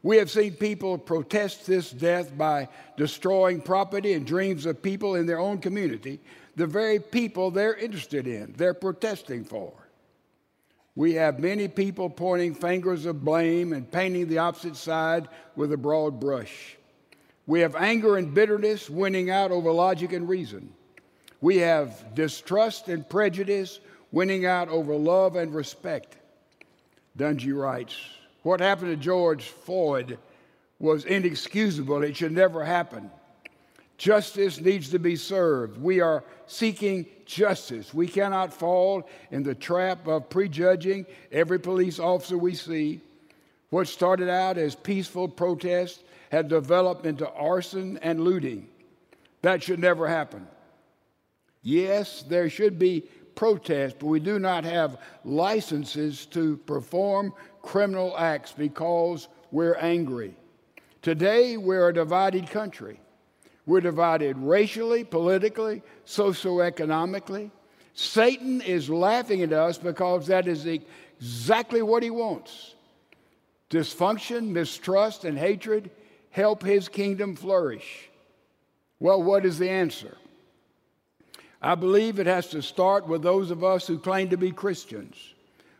[0.03, 5.25] We have seen people protest this death by destroying property and dreams of people in
[5.25, 6.19] their own community,
[6.55, 9.73] the very people they're interested in, they're protesting for.
[10.95, 15.77] We have many people pointing fingers of blame and painting the opposite side with a
[15.77, 16.75] broad brush.
[17.45, 20.73] We have anger and bitterness winning out over logic and reason.
[21.39, 23.79] We have distrust and prejudice
[24.11, 26.17] winning out over love and respect.
[27.17, 27.95] Dungy writes,
[28.47, 30.17] what happened to George Floyd
[30.79, 32.01] was inexcusable.
[32.01, 33.11] It should never happen.
[33.97, 35.77] Justice needs to be served.
[35.81, 37.93] We are seeking justice.
[37.93, 43.01] We cannot fall in the trap of prejudging every police officer we see.
[43.69, 48.69] What started out as peaceful protest had developed into arson and looting.
[49.41, 50.47] That should never happen.
[51.63, 53.03] Yes, there should be
[53.35, 57.33] protest, but we do not have licenses to perform
[57.67, 60.33] criminal acts because we're angry.
[61.01, 62.97] Today, we're a divided country.
[63.65, 67.51] We're divided racially, politically, socioeconomically.
[67.93, 72.75] Satan is laughing at us because that is exactly what he wants.
[73.69, 75.91] Dysfunction, mistrust, and hatred
[76.29, 78.09] help his kingdom flourish.
[79.01, 80.15] Well, what is the answer?
[81.61, 85.33] I believe it has to start with those of us who claim to be Christians.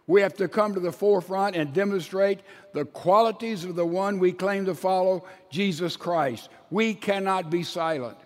[0.08, 2.40] We have to come to the forefront and demonstrate
[2.74, 6.50] the qualities of the one we claim to follow, Jesus Christ.
[6.72, 8.18] We cannot be silent.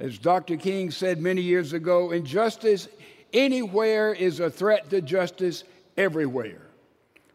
[0.00, 0.56] As Dr.
[0.56, 2.88] King said many years ago, injustice
[3.32, 5.64] anywhere is a threat to justice
[5.96, 6.62] everywhere.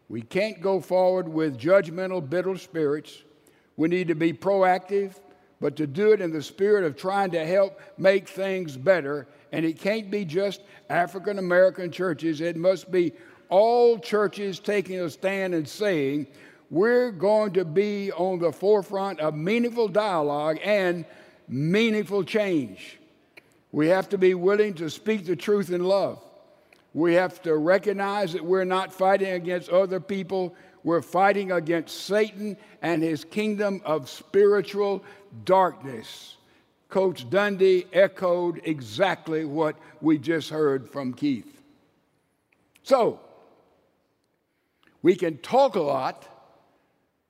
[0.08, 3.22] We can't go forward with judgmental, bitter spirits.
[3.76, 5.14] We need to be proactive,
[5.60, 9.26] but to do it in the spirit of trying to help make things better.
[9.52, 13.12] And it can't be just African American churches, it must be
[13.52, 16.26] all churches taking a stand and saying,
[16.70, 21.04] we're going to be on the forefront of meaningful dialogue and
[21.48, 22.98] meaningful change.
[23.70, 26.24] We have to be willing to speak the truth in love.
[26.94, 32.56] We have to recognize that we're not fighting against other people, we're fighting against Satan
[32.80, 35.04] and his kingdom of spiritual
[35.44, 36.38] darkness.
[36.88, 41.62] Coach Dungy echoed exactly what we just heard from Keith.
[42.82, 43.20] So,
[45.02, 46.28] we can talk a lot,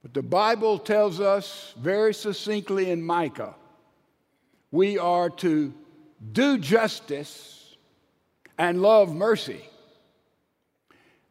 [0.02, 3.54] but the Bible tells us very succinctly in Micah
[4.72, 5.72] we are to
[6.32, 7.76] do justice
[8.58, 9.60] and love mercy.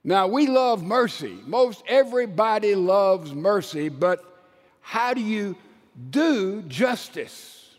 [0.04, 1.38] Now, we love mercy.
[1.46, 4.24] Most everybody loves mercy, but
[4.80, 5.58] how do you
[6.10, 7.78] do justice?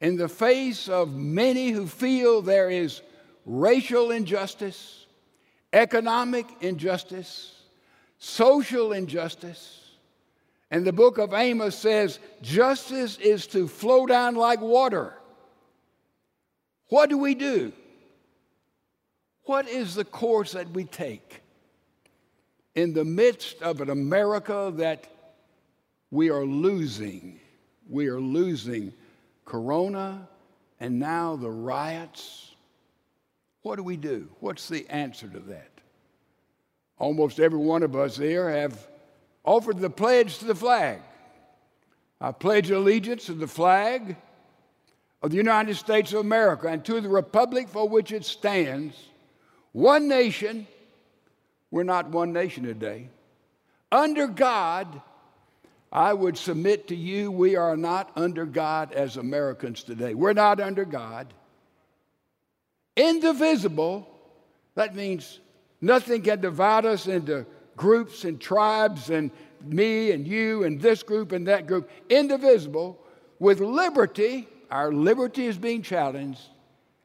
[0.00, 3.00] In the face of many who feel there is
[3.44, 5.05] racial injustice,
[5.76, 7.54] economic injustice,
[8.18, 9.90] social injustice.
[10.70, 15.12] And the book of Amos says justice is to flow down like water.
[16.88, 17.72] What do we do?
[19.44, 21.42] What is the course that we take
[22.74, 25.06] in the midst of an America that
[26.10, 27.38] we are losing?
[27.88, 28.92] We are losing
[29.44, 30.26] Corona
[30.80, 32.45] and now the riots
[33.66, 34.28] what do we do?
[34.38, 35.70] What's the answer to that?
[36.98, 38.86] Almost every one of us here have
[39.42, 41.00] offered the pledge to the flag.
[42.20, 44.14] I pledge allegiance to the flag
[45.20, 48.94] of the United States of America and to the republic for which it stands,
[49.72, 50.68] one nation.
[51.72, 53.08] We're not one nation today.
[53.90, 55.02] Under God,
[55.90, 60.14] I would submit to you, we are not under God as Americans today.
[60.14, 61.34] We're not under God
[62.96, 64.08] indivisible,
[64.74, 65.40] that means
[65.80, 69.30] nothing can divide us into groups and tribes and
[69.62, 72.98] me and you and this group and that group, indivisible,
[73.38, 76.40] with liberty, our liberty is being challenged,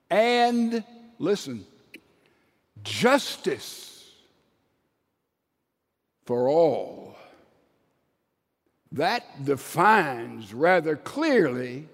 [0.09, 0.83] and
[1.19, 1.65] listen,
[2.83, 4.09] justice
[6.25, 7.15] for all.
[8.93, 11.87] That defines rather clearly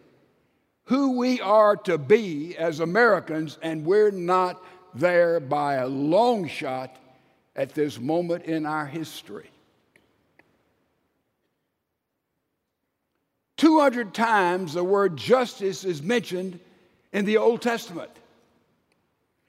[0.88, 6.96] who we are to be as Americans, and we're not there by a long shot
[7.56, 9.50] at this moment in our history.
[13.58, 16.60] 200 times the word justice is mentioned
[17.12, 18.12] in the Old Testament.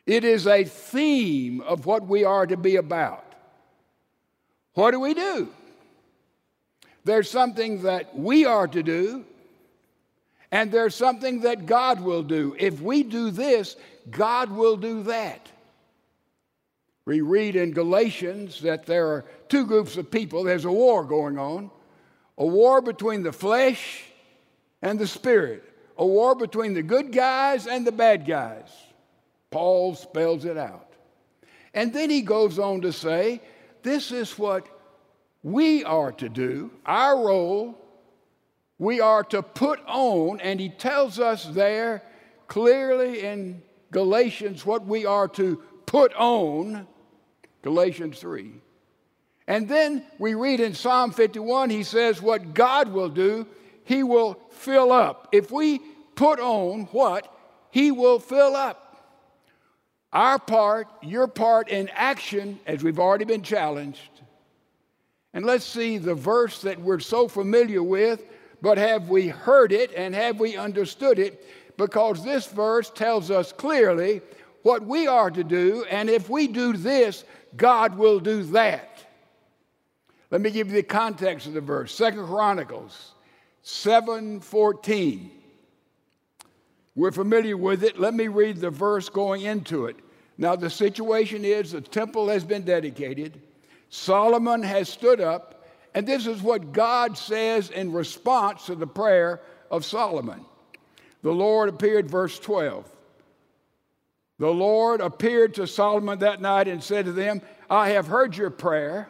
[0.06, 3.24] It is a theme of what we are to be about.
[4.74, 5.50] What do we do?
[7.04, 9.24] There's something that we are to do,
[10.50, 12.56] and there's something that God will do.
[12.58, 13.76] If we do this,
[14.10, 15.48] God will do that.
[17.04, 20.44] We read in Galatians that there are two groups of people.
[20.44, 21.70] There's a war going on
[22.38, 24.04] a war between the flesh
[24.80, 25.64] and the spirit,
[25.96, 28.70] a war between the good guys and the bad guys.
[29.50, 30.92] Paul spells it out.
[31.74, 33.42] And then he goes on to say,
[33.82, 34.68] This is what
[35.42, 37.76] we are to do, our role
[38.78, 42.02] we are to put on, and he tells us there
[42.46, 46.86] clearly in Galatians what we are to put on,
[47.62, 48.52] Galatians 3.
[49.48, 53.46] And then we read in Psalm 51, he says, What God will do,
[53.84, 55.28] he will fill up.
[55.32, 55.80] If we
[56.14, 57.34] put on what?
[57.70, 58.84] He will fill up.
[60.12, 64.22] Our part, your part in action, as we've already been challenged.
[65.34, 68.22] And let's see the verse that we're so familiar with
[68.60, 71.44] but have we heard it and have we understood it?
[71.76, 74.20] Because this verse tells us clearly
[74.62, 77.24] what we are to do, and if we do this,
[77.56, 79.04] God will do that.
[80.30, 81.94] Let me give you the context of the verse.
[81.94, 83.12] Second Chronicles
[83.62, 85.30] 7:14.
[86.94, 87.98] We're familiar with it.
[87.98, 89.96] Let me read the verse going into it.
[90.36, 93.40] Now the situation is the temple has been dedicated.
[93.88, 95.57] Solomon has stood up
[95.98, 100.44] and this is what God says in response to the prayer of Solomon
[101.22, 102.88] The Lord appeared, verse 12.
[104.38, 108.50] The Lord appeared to Solomon that night and said to them, I have heard your
[108.50, 109.08] prayer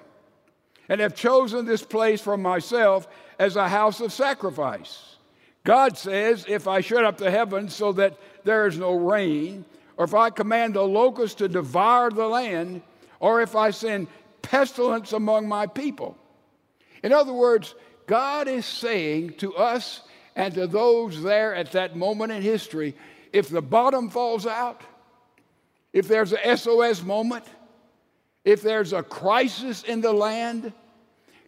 [0.89, 3.07] and have chosen this place for myself
[3.39, 5.17] as a house of sacrifice.
[5.65, 9.67] God says, If I shut up the heavens so that there is no rain,
[9.99, 12.81] or if I command the locusts to devour the land,
[13.21, 14.07] or if I send
[14.41, 16.17] pestilence among my people.
[17.03, 17.75] In other words,
[18.07, 20.03] God is saying to us
[20.35, 22.95] and to those there at that moment in history
[23.33, 24.83] if the bottom falls out,
[25.93, 27.45] if there's a SOS moment,
[28.45, 30.73] if there's a crisis in the land,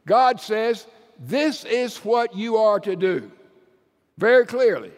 [0.06, 0.86] God says,
[1.18, 3.30] This is what you are to do.
[4.18, 4.92] Very clearly.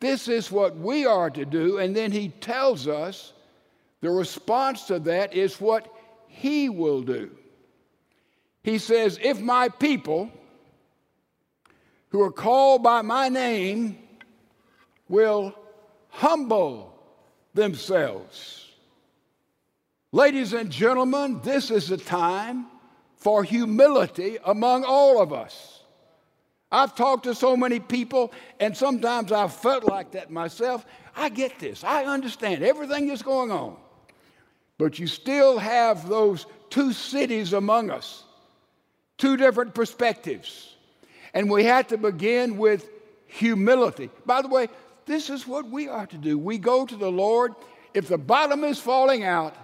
[0.00, 1.78] This is what we are to do.
[1.78, 3.32] And then He tells us
[4.00, 5.94] the response to that is what
[6.26, 7.30] He will do.
[8.62, 10.30] He says, If my people
[12.10, 13.98] who are called by my name
[15.08, 15.54] will
[16.08, 16.94] humble
[17.54, 18.68] themselves.
[20.12, 22.66] Ladies and gentlemen, this is a time
[23.16, 25.80] for humility among all of us.
[26.70, 30.84] I've talked to so many people, and sometimes I've felt like that myself.
[31.14, 33.76] I get this, I understand everything that's going on.
[34.78, 38.24] But you still have those two cities among us,
[39.22, 40.74] two different perspectives.
[41.32, 42.90] And we have to begin with
[43.28, 44.10] humility.
[44.26, 44.66] By the way,
[45.06, 46.36] this is what we are to do.
[46.36, 47.54] We go to the Lord.
[47.94, 49.54] If the bottom is falling out,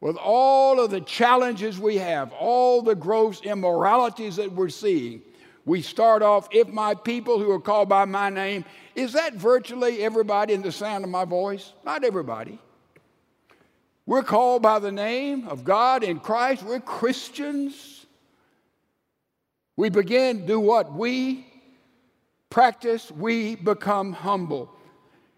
[0.00, 5.22] with all of the challenges we have, all the gross immoralities that we're seeing,
[5.64, 10.02] we start off, if my people who are called by my name, is that virtually
[10.02, 11.72] everybody in the sound of my voice?
[11.86, 12.58] Not everybody.
[14.04, 16.62] We're called by the name of God in Christ.
[16.62, 17.97] We're Christians.
[19.78, 20.92] We begin do what?
[20.92, 21.46] We
[22.50, 24.72] practice, we become humble.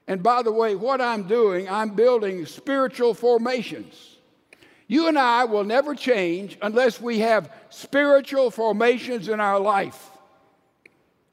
[0.08, 4.16] And by the way, what I'm doing, I'm building spiritual formations.
[4.86, 10.08] You and I will never change unless we have spiritual formations in our life.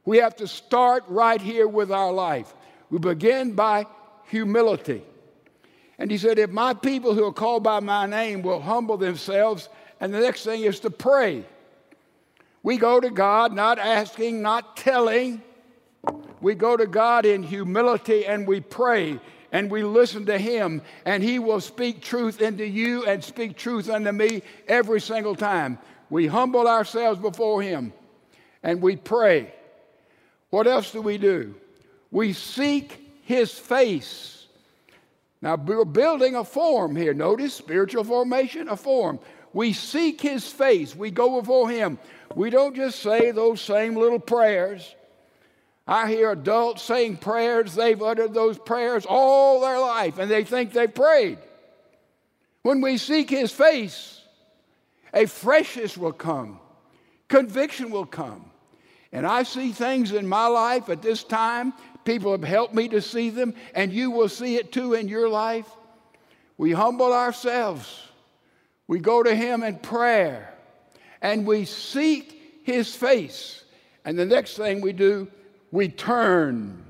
[0.03, 2.53] We have to start right here with our life.
[2.89, 3.85] We begin by
[4.25, 5.01] humility.
[5.97, 9.69] And he said, If my people who are called by my name will humble themselves,
[10.01, 11.45] and the next thing is to pray.
[12.67, 15.41] We go to God not asking, not telling.
[16.41, 19.21] We go to God in humility and we pray
[19.53, 23.89] and we listen to Him, and He will speak truth into you and speak truth
[23.89, 25.79] unto me every single time.
[26.09, 27.93] We humble ourselves before Him
[28.61, 29.53] and we pray.
[30.49, 31.55] What else do we do?
[32.11, 34.45] We seek His face.
[35.41, 37.13] Now, we're building a form here.
[37.13, 39.19] Notice spiritual formation, a form.
[39.53, 40.93] We seek His face.
[40.93, 41.97] We go before Him.
[42.37, 44.95] We don't just say those same little prayers.
[45.87, 50.71] I hear adults saying prayers, they've uttered those prayers all their life and they think
[50.71, 51.39] they've prayed.
[52.61, 54.21] When we seek His face,
[55.15, 56.59] a freshness will come,
[57.27, 58.51] conviction will come.
[59.11, 61.73] And I see things in my life at this time,
[62.05, 65.27] people have helped me to see them, and you will see it too in your
[65.27, 65.67] life.
[66.55, 67.99] We humble ourselves,
[68.85, 70.53] we go to Him in prayer
[71.21, 73.63] and we seek his face.
[74.05, 75.27] And the next thing we do,
[75.71, 76.83] we turn.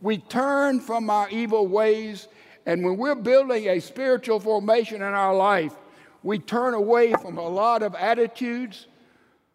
[0.00, 2.28] We turn from our evil ways.
[2.66, 5.74] And when we're building a spiritual formation in our life,
[6.22, 8.86] we turn away from a lot of attitudes,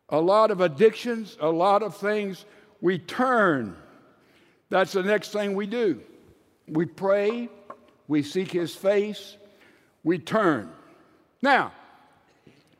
[0.09, 2.45] a lot of addictions, a lot of things.
[2.81, 3.75] We turn.
[4.69, 6.01] That's the next thing we do.
[6.67, 7.49] We pray,
[8.07, 9.37] we seek his face,
[10.03, 10.69] we turn.
[11.41, 11.71] Now,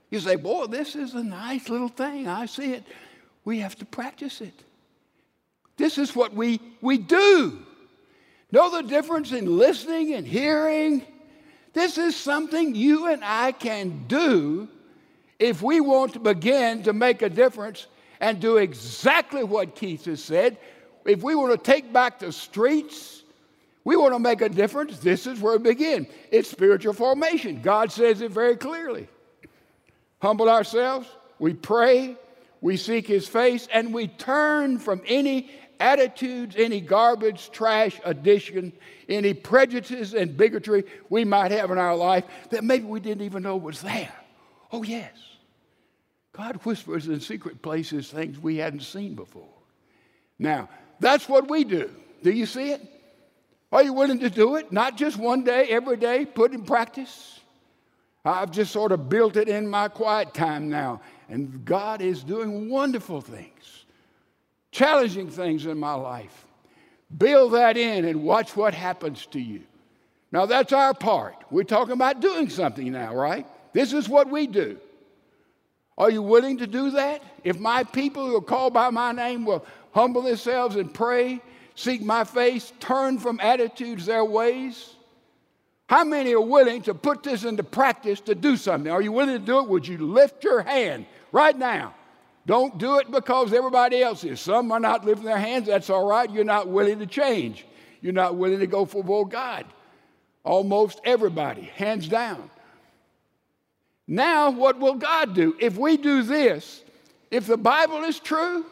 [0.10, 2.28] you say, Boy, this is a nice little thing.
[2.28, 2.84] I see it.
[3.43, 4.64] We have to practice it.
[5.78, 7.60] This is what we, we do.
[8.51, 11.05] Know the difference in listening and hearing?
[11.74, 14.68] This is something you and I can do
[15.38, 17.88] if we want to begin to make a difference
[18.20, 20.58] and do exactly what Keith has said.
[21.05, 23.22] If we want to take back the streets,
[23.84, 26.08] we want to make a difference, this is where we begin.
[26.32, 27.62] It's spiritual formation.
[27.62, 29.08] God says it very clearly
[30.20, 31.07] humble ourselves,
[31.39, 32.15] we pray,
[32.61, 35.49] we seek His face, and we turn from any
[35.80, 38.74] attitudes, any garbage, trash, addition,
[39.07, 43.43] any prejudices and bigotry we might have in our life that maybe we didn't even
[43.43, 44.13] know was there.
[44.72, 45.11] Oh, yes.
[46.34, 49.47] God whispers in secret places things we hadn't seen before.
[50.38, 51.91] Now, that's what we do.
[52.24, 52.82] Do you see it?
[53.72, 54.72] Are you willing to do it?
[54.72, 57.39] Not just one day, every day, put in practice?
[58.28, 61.01] I've just sort of built it in my quiet time now.
[61.30, 63.86] And God is doing wonderful things,
[64.71, 66.45] challenging things in my life.
[67.15, 69.63] Build that in and watch what happens to you.
[70.32, 71.36] Now, that's our part.
[71.49, 73.47] We're talking about doing something now, right?
[73.71, 74.78] This is what we do.
[75.97, 77.23] Are you willing to do that?
[77.43, 81.41] If my people who are called by my name will humble themselves and pray,
[81.75, 84.97] seek my face, turn from attitudes, their ways,
[85.88, 88.92] how many are willing to put this into practice to do something?
[88.92, 89.70] Are you willing to do it?
[89.70, 91.94] Would you lift your hand right now?
[92.46, 94.40] Don't do it because everybody else is.
[94.40, 95.68] Some are not lifting their hands.
[95.68, 96.30] That's all right.
[96.30, 97.66] You're not willing to change.
[98.02, 99.66] You're not willing to go for God.
[100.44, 102.50] Almost everybody, hands down.
[104.08, 105.56] Now, what will God do?
[105.60, 106.84] If we do this,
[107.32, 108.66] if the Bible is true,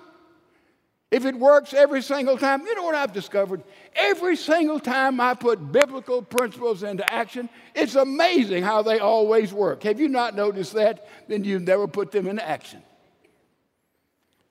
[1.11, 3.61] if it works every single time, you know what I've discovered?
[3.95, 9.83] Every single time I put biblical principles into action, it's amazing how they always work.
[9.83, 11.07] Have you not noticed that?
[11.29, 12.83] Then you've never put them into action.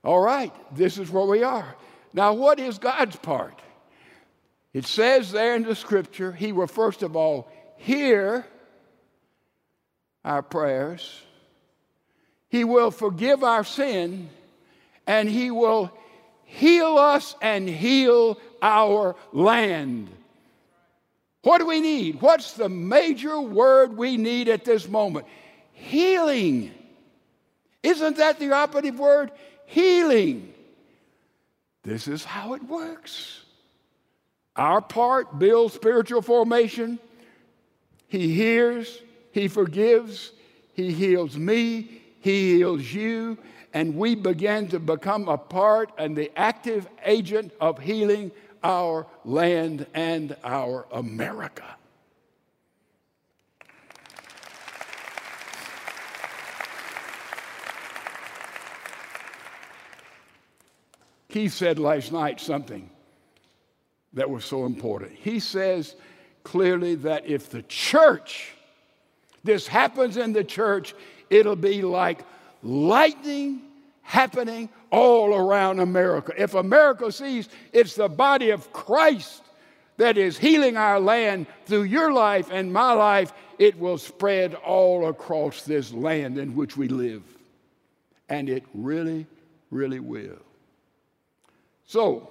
[0.03, 1.76] All right, this is where we are.
[2.14, 3.61] Now, what is God's part?
[4.72, 8.47] It says there in the scripture, He will first of all hear
[10.24, 11.22] our prayers,
[12.49, 14.30] He will forgive our sin,
[15.07, 15.92] and He will
[16.45, 20.09] heal us and heal our land.
[21.42, 22.20] What do we need?
[22.22, 25.26] What's the major word we need at this moment?
[25.72, 26.72] Healing.
[27.82, 29.30] Isn't that the operative word?
[29.66, 30.55] Healing.
[31.82, 33.42] This is how it works.
[34.57, 36.99] Our part builds spiritual formation.
[38.09, 40.32] He hears, He forgives,
[40.72, 43.36] He heals me, He heals you,
[43.75, 48.31] and we begin to become a part and the active agent of healing
[48.62, 51.64] our land and our America.
[61.29, 62.89] He said last night something
[64.12, 65.11] that was so important.
[65.12, 65.97] He says
[66.45, 68.53] clearly that if the church,
[69.43, 70.95] this happens in the church,
[71.29, 72.25] it'll be like
[72.62, 73.64] lightning
[74.05, 76.32] happening all around America.
[76.38, 79.42] If America sees it's the body of Christ
[79.96, 85.09] that is healing our land through your life and my life, it will spread all
[85.09, 87.22] across this land in which we live.
[88.28, 89.26] And it really,
[89.70, 90.38] really will.
[91.86, 92.30] So,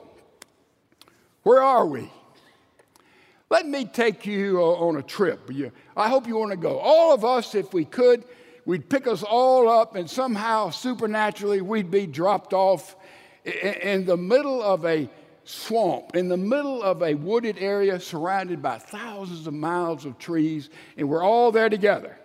[1.43, 2.09] where are we?
[3.49, 5.49] Let me take you on a trip.
[5.95, 6.80] I hope you want to go.
[6.80, 8.24] All of us, if we could,
[8.66, 12.95] we'd pick us all up, and somehow, supernaturally, we'd be dropped off
[13.45, 15.09] in the middle of a
[15.43, 20.70] swamp, in the middle of a wooded area surrounded by thousands of miles of trees,
[20.97, 22.18] and we're all there together.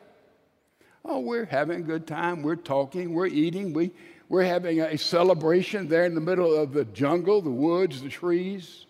[1.04, 2.42] Oh, we're having a good time.
[2.42, 3.92] We're talking, we're eating, we,
[4.28, 8.84] we're having a celebration there in the middle of the jungle, the woods, the trees.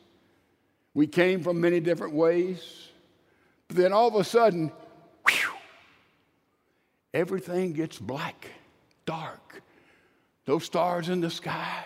[0.94, 2.88] We came from many different ways.
[3.68, 4.72] But then all of a sudden,
[7.12, 8.48] everything gets black,
[9.04, 9.62] dark.
[10.46, 11.84] No stars in the sky,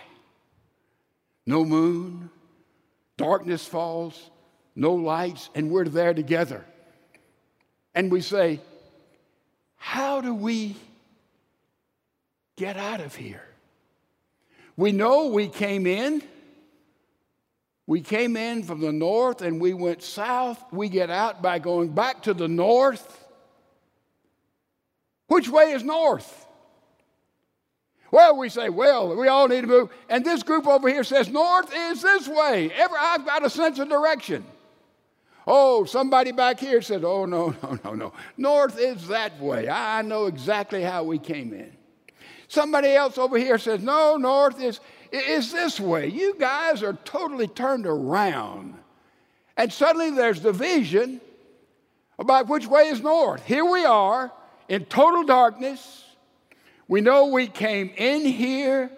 [1.46, 2.30] no moon,
[3.16, 4.30] darkness falls,
[4.76, 6.64] no lights, and we're there together.
[7.94, 8.60] And we say,
[9.76, 10.76] How do we
[12.56, 13.44] get out of here?
[14.76, 16.22] We know we came in.
[17.86, 20.62] We came in from the north and we went south.
[20.72, 23.21] We get out by going back to the north.
[25.33, 26.47] Which way is north?
[28.11, 29.91] Well, we say, well, we all need to move.
[30.11, 32.70] And this group over here says, north is this way.
[32.70, 34.45] Ever, I've got a sense of direction.
[35.47, 38.12] Oh, somebody back here said, oh, no, no, no, no.
[38.37, 39.70] North is that way.
[39.70, 41.72] I know exactly how we came in.
[42.49, 44.80] Somebody else over here says, no, north is,
[45.11, 46.09] is this way.
[46.09, 48.74] You guys are totally turned around.
[49.57, 51.22] And suddenly there's division
[52.18, 53.47] about which way is north.
[53.47, 54.30] Here we are
[54.68, 56.04] in total darkness.
[56.88, 58.90] We know we came in here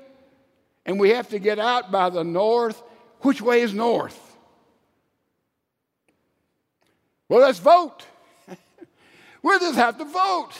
[0.87, 2.83] and we have to get out by the north.
[3.21, 4.21] Which way is north?
[7.29, 8.05] Well, let's vote.
[9.43, 10.53] we'll just have to vote.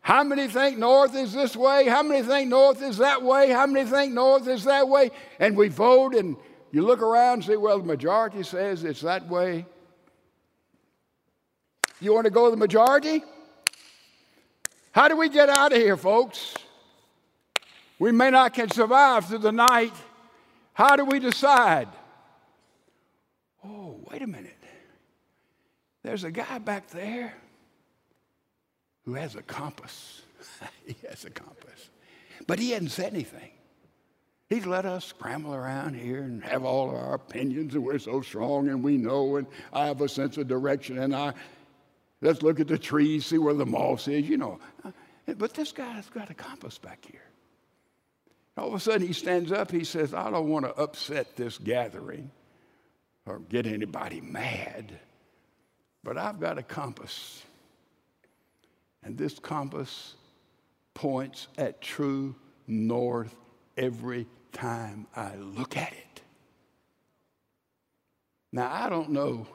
[0.00, 1.86] How many think north is this way?
[1.88, 3.50] How many think north is that way?
[3.50, 5.10] How many think north is that way?
[5.38, 6.36] And we vote and
[6.72, 9.64] you look around and say, well, the majority says it's that way.
[12.00, 13.22] You want to go with the majority?
[14.94, 16.54] How do we get out of here, folks?
[17.98, 19.92] We may not can survive through the night.
[20.72, 21.88] How do we decide?
[23.64, 24.56] Oh, wait a minute.
[26.04, 27.34] There's a guy back there
[29.04, 30.22] who has a compass.
[30.86, 31.90] he has a compass.
[32.46, 33.50] But he hadn't said anything.
[34.48, 38.20] He's let us scramble around here and have all of our opinions, and we're so
[38.20, 41.34] strong and we know, and I have a sense of direction, and I
[42.24, 44.58] let's look at the trees, see where the moss is, you know.
[44.82, 44.90] Uh,
[45.36, 47.20] but this guy's got a compass back here.
[48.56, 49.70] All of a sudden, he stands up.
[49.70, 52.30] He says, I don't want to upset this gathering
[53.26, 54.98] or get anybody mad,
[56.02, 57.42] but I've got a compass.
[59.02, 60.14] And this compass
[60.94, 62.34] points at true
[62.66, 63.34] north
[63.76, 66.22] every time I look at it.
[68.52, 69.46] Now, I don't know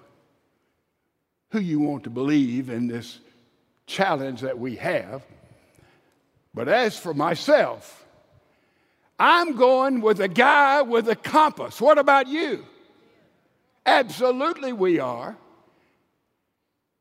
[1.51, 3.19] who you want to believe in this
[3.85, 5.23] challenge that we have,
[6.53, 8.05] but as for myself,
[9.19, 11.81] I'm going with a guy with a compass.
[11.81, 12.65] What about you?
[13.85, 15.35] Absolutely, we are.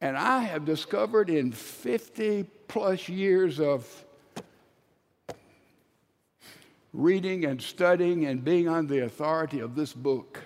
[0.00, 3.86] And I have discovered in 50 plus years of
[6.92, 10.40] reading and studying and being on the authority of this book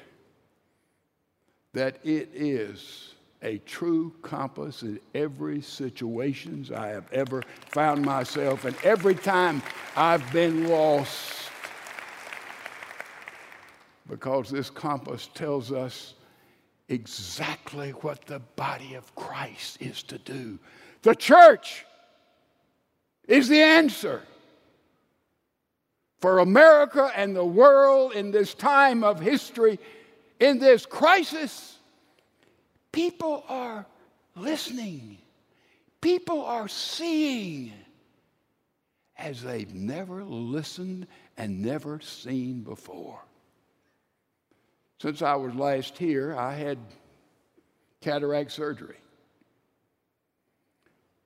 [1.72, 3.11] that it is
[3.42, 9.62] a true compass in every situations I have ever found myself and every time
[9.96, 11.50] I've been lost
[14.08, 16.14] because this compass tells us
[16.88, 20.58] exactly what the body of Christ is to do.
[21.02, 21.86] The church
[23.26, 24.22] is the answer
[26.20, 29.78] for America and the world in this time of history,
[30.38, 31.78] in this crisis.
[32.92, 33.86] People are
[34.36, 35.18] listening,
[36.00, 37.72] people are seeing
[39.16, 43.20] as they've never listened and never seen before.
[45.00, 46.78] Since I was last here, I had
[48.00, 48.98] cataract surgery.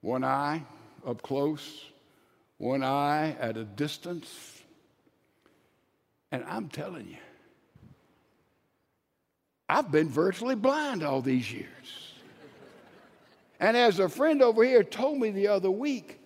[0.00, 0.62] One eye
[1.06, 1.84] up close,
[2.58, 4.62] one eye at a distance.
[6.32, 7.16] And I'm telling you,
[9.68, 11.66] I've been virtually blind all these years.
[13.58, 16.20] And as a friend over here told me the other week,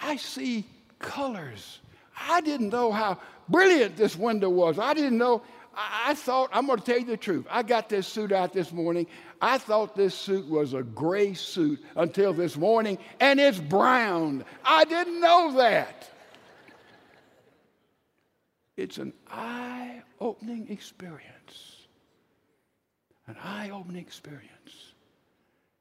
[0.00, 0.64] I see
[0.98, 1.80] colors.
[2.28, 3.18] I didn't know how
[3.48, 4.78] brilliant this window was.
[4.78, 5.42] I didn't know
[5.78, 7.46] I, thought, I'm going to tell you the truth.
[7.48, 9.06] I got this suit out this morning.
[9.40, 14.44] I thought this suit was a gray suit until this morning, and it's brown.
[14.64, 16.10] I didn't know that.
[18.76, 21.77] It's an eye opening experience.
[23.28, 24.92] An eye opening experience.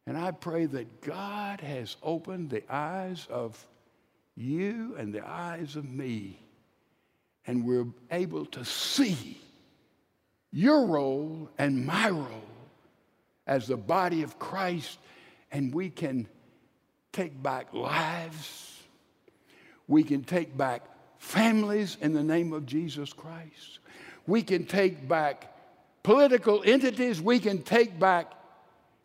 [0.06, 3.66] And I pray that God has opened the eyes of
[4.36, 6.40] you and the eyes of me,
[7.46, 9.42] and we're able to see
[10.52, 12.44] your role and my role
[13.48, 15.00] as the body of Christ,
[15.52, 16.28] and we can
[17.12, 18.84] take back lives.
[19.88, 20.84] We can take back
[21.18, 23.80] families in the name of Jesus Christ.
[24.26, 25.57] We can take back
[26.08, 27.22] political entities.
[27.22, 28.32] We can take back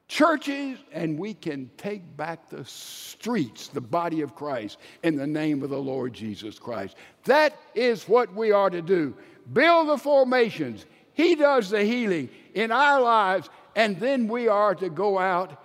[0.06, 5.64] churches, and we can take back the streets, the body of Christ, in the name
[5.64, 6.94] of the Lord Jesus Christ.
[7.24, 9.16] That is what we are to do.
[9.52, 14.88] Build the formations, he does the healing in our lives, and then we are to
[14.88, 15.60] go out.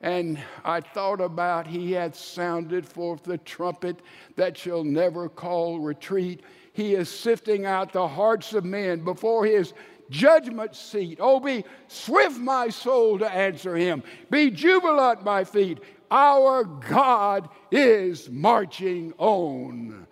[0.00, 4.00] And I thought about he hath sounded forth the trumpet
[4.34, 6.40] that shall never call retreat.
[6.72, 9.72] He is sifting out the hearts of men before his
[10.10, 11.18] judgment seat.
[11.20, 14.02] Oh, be swift, my soul, to answer him.
[14.30, 15.78] Be jubilant, my feet.
[16.10, 20.06] Our God is marching on.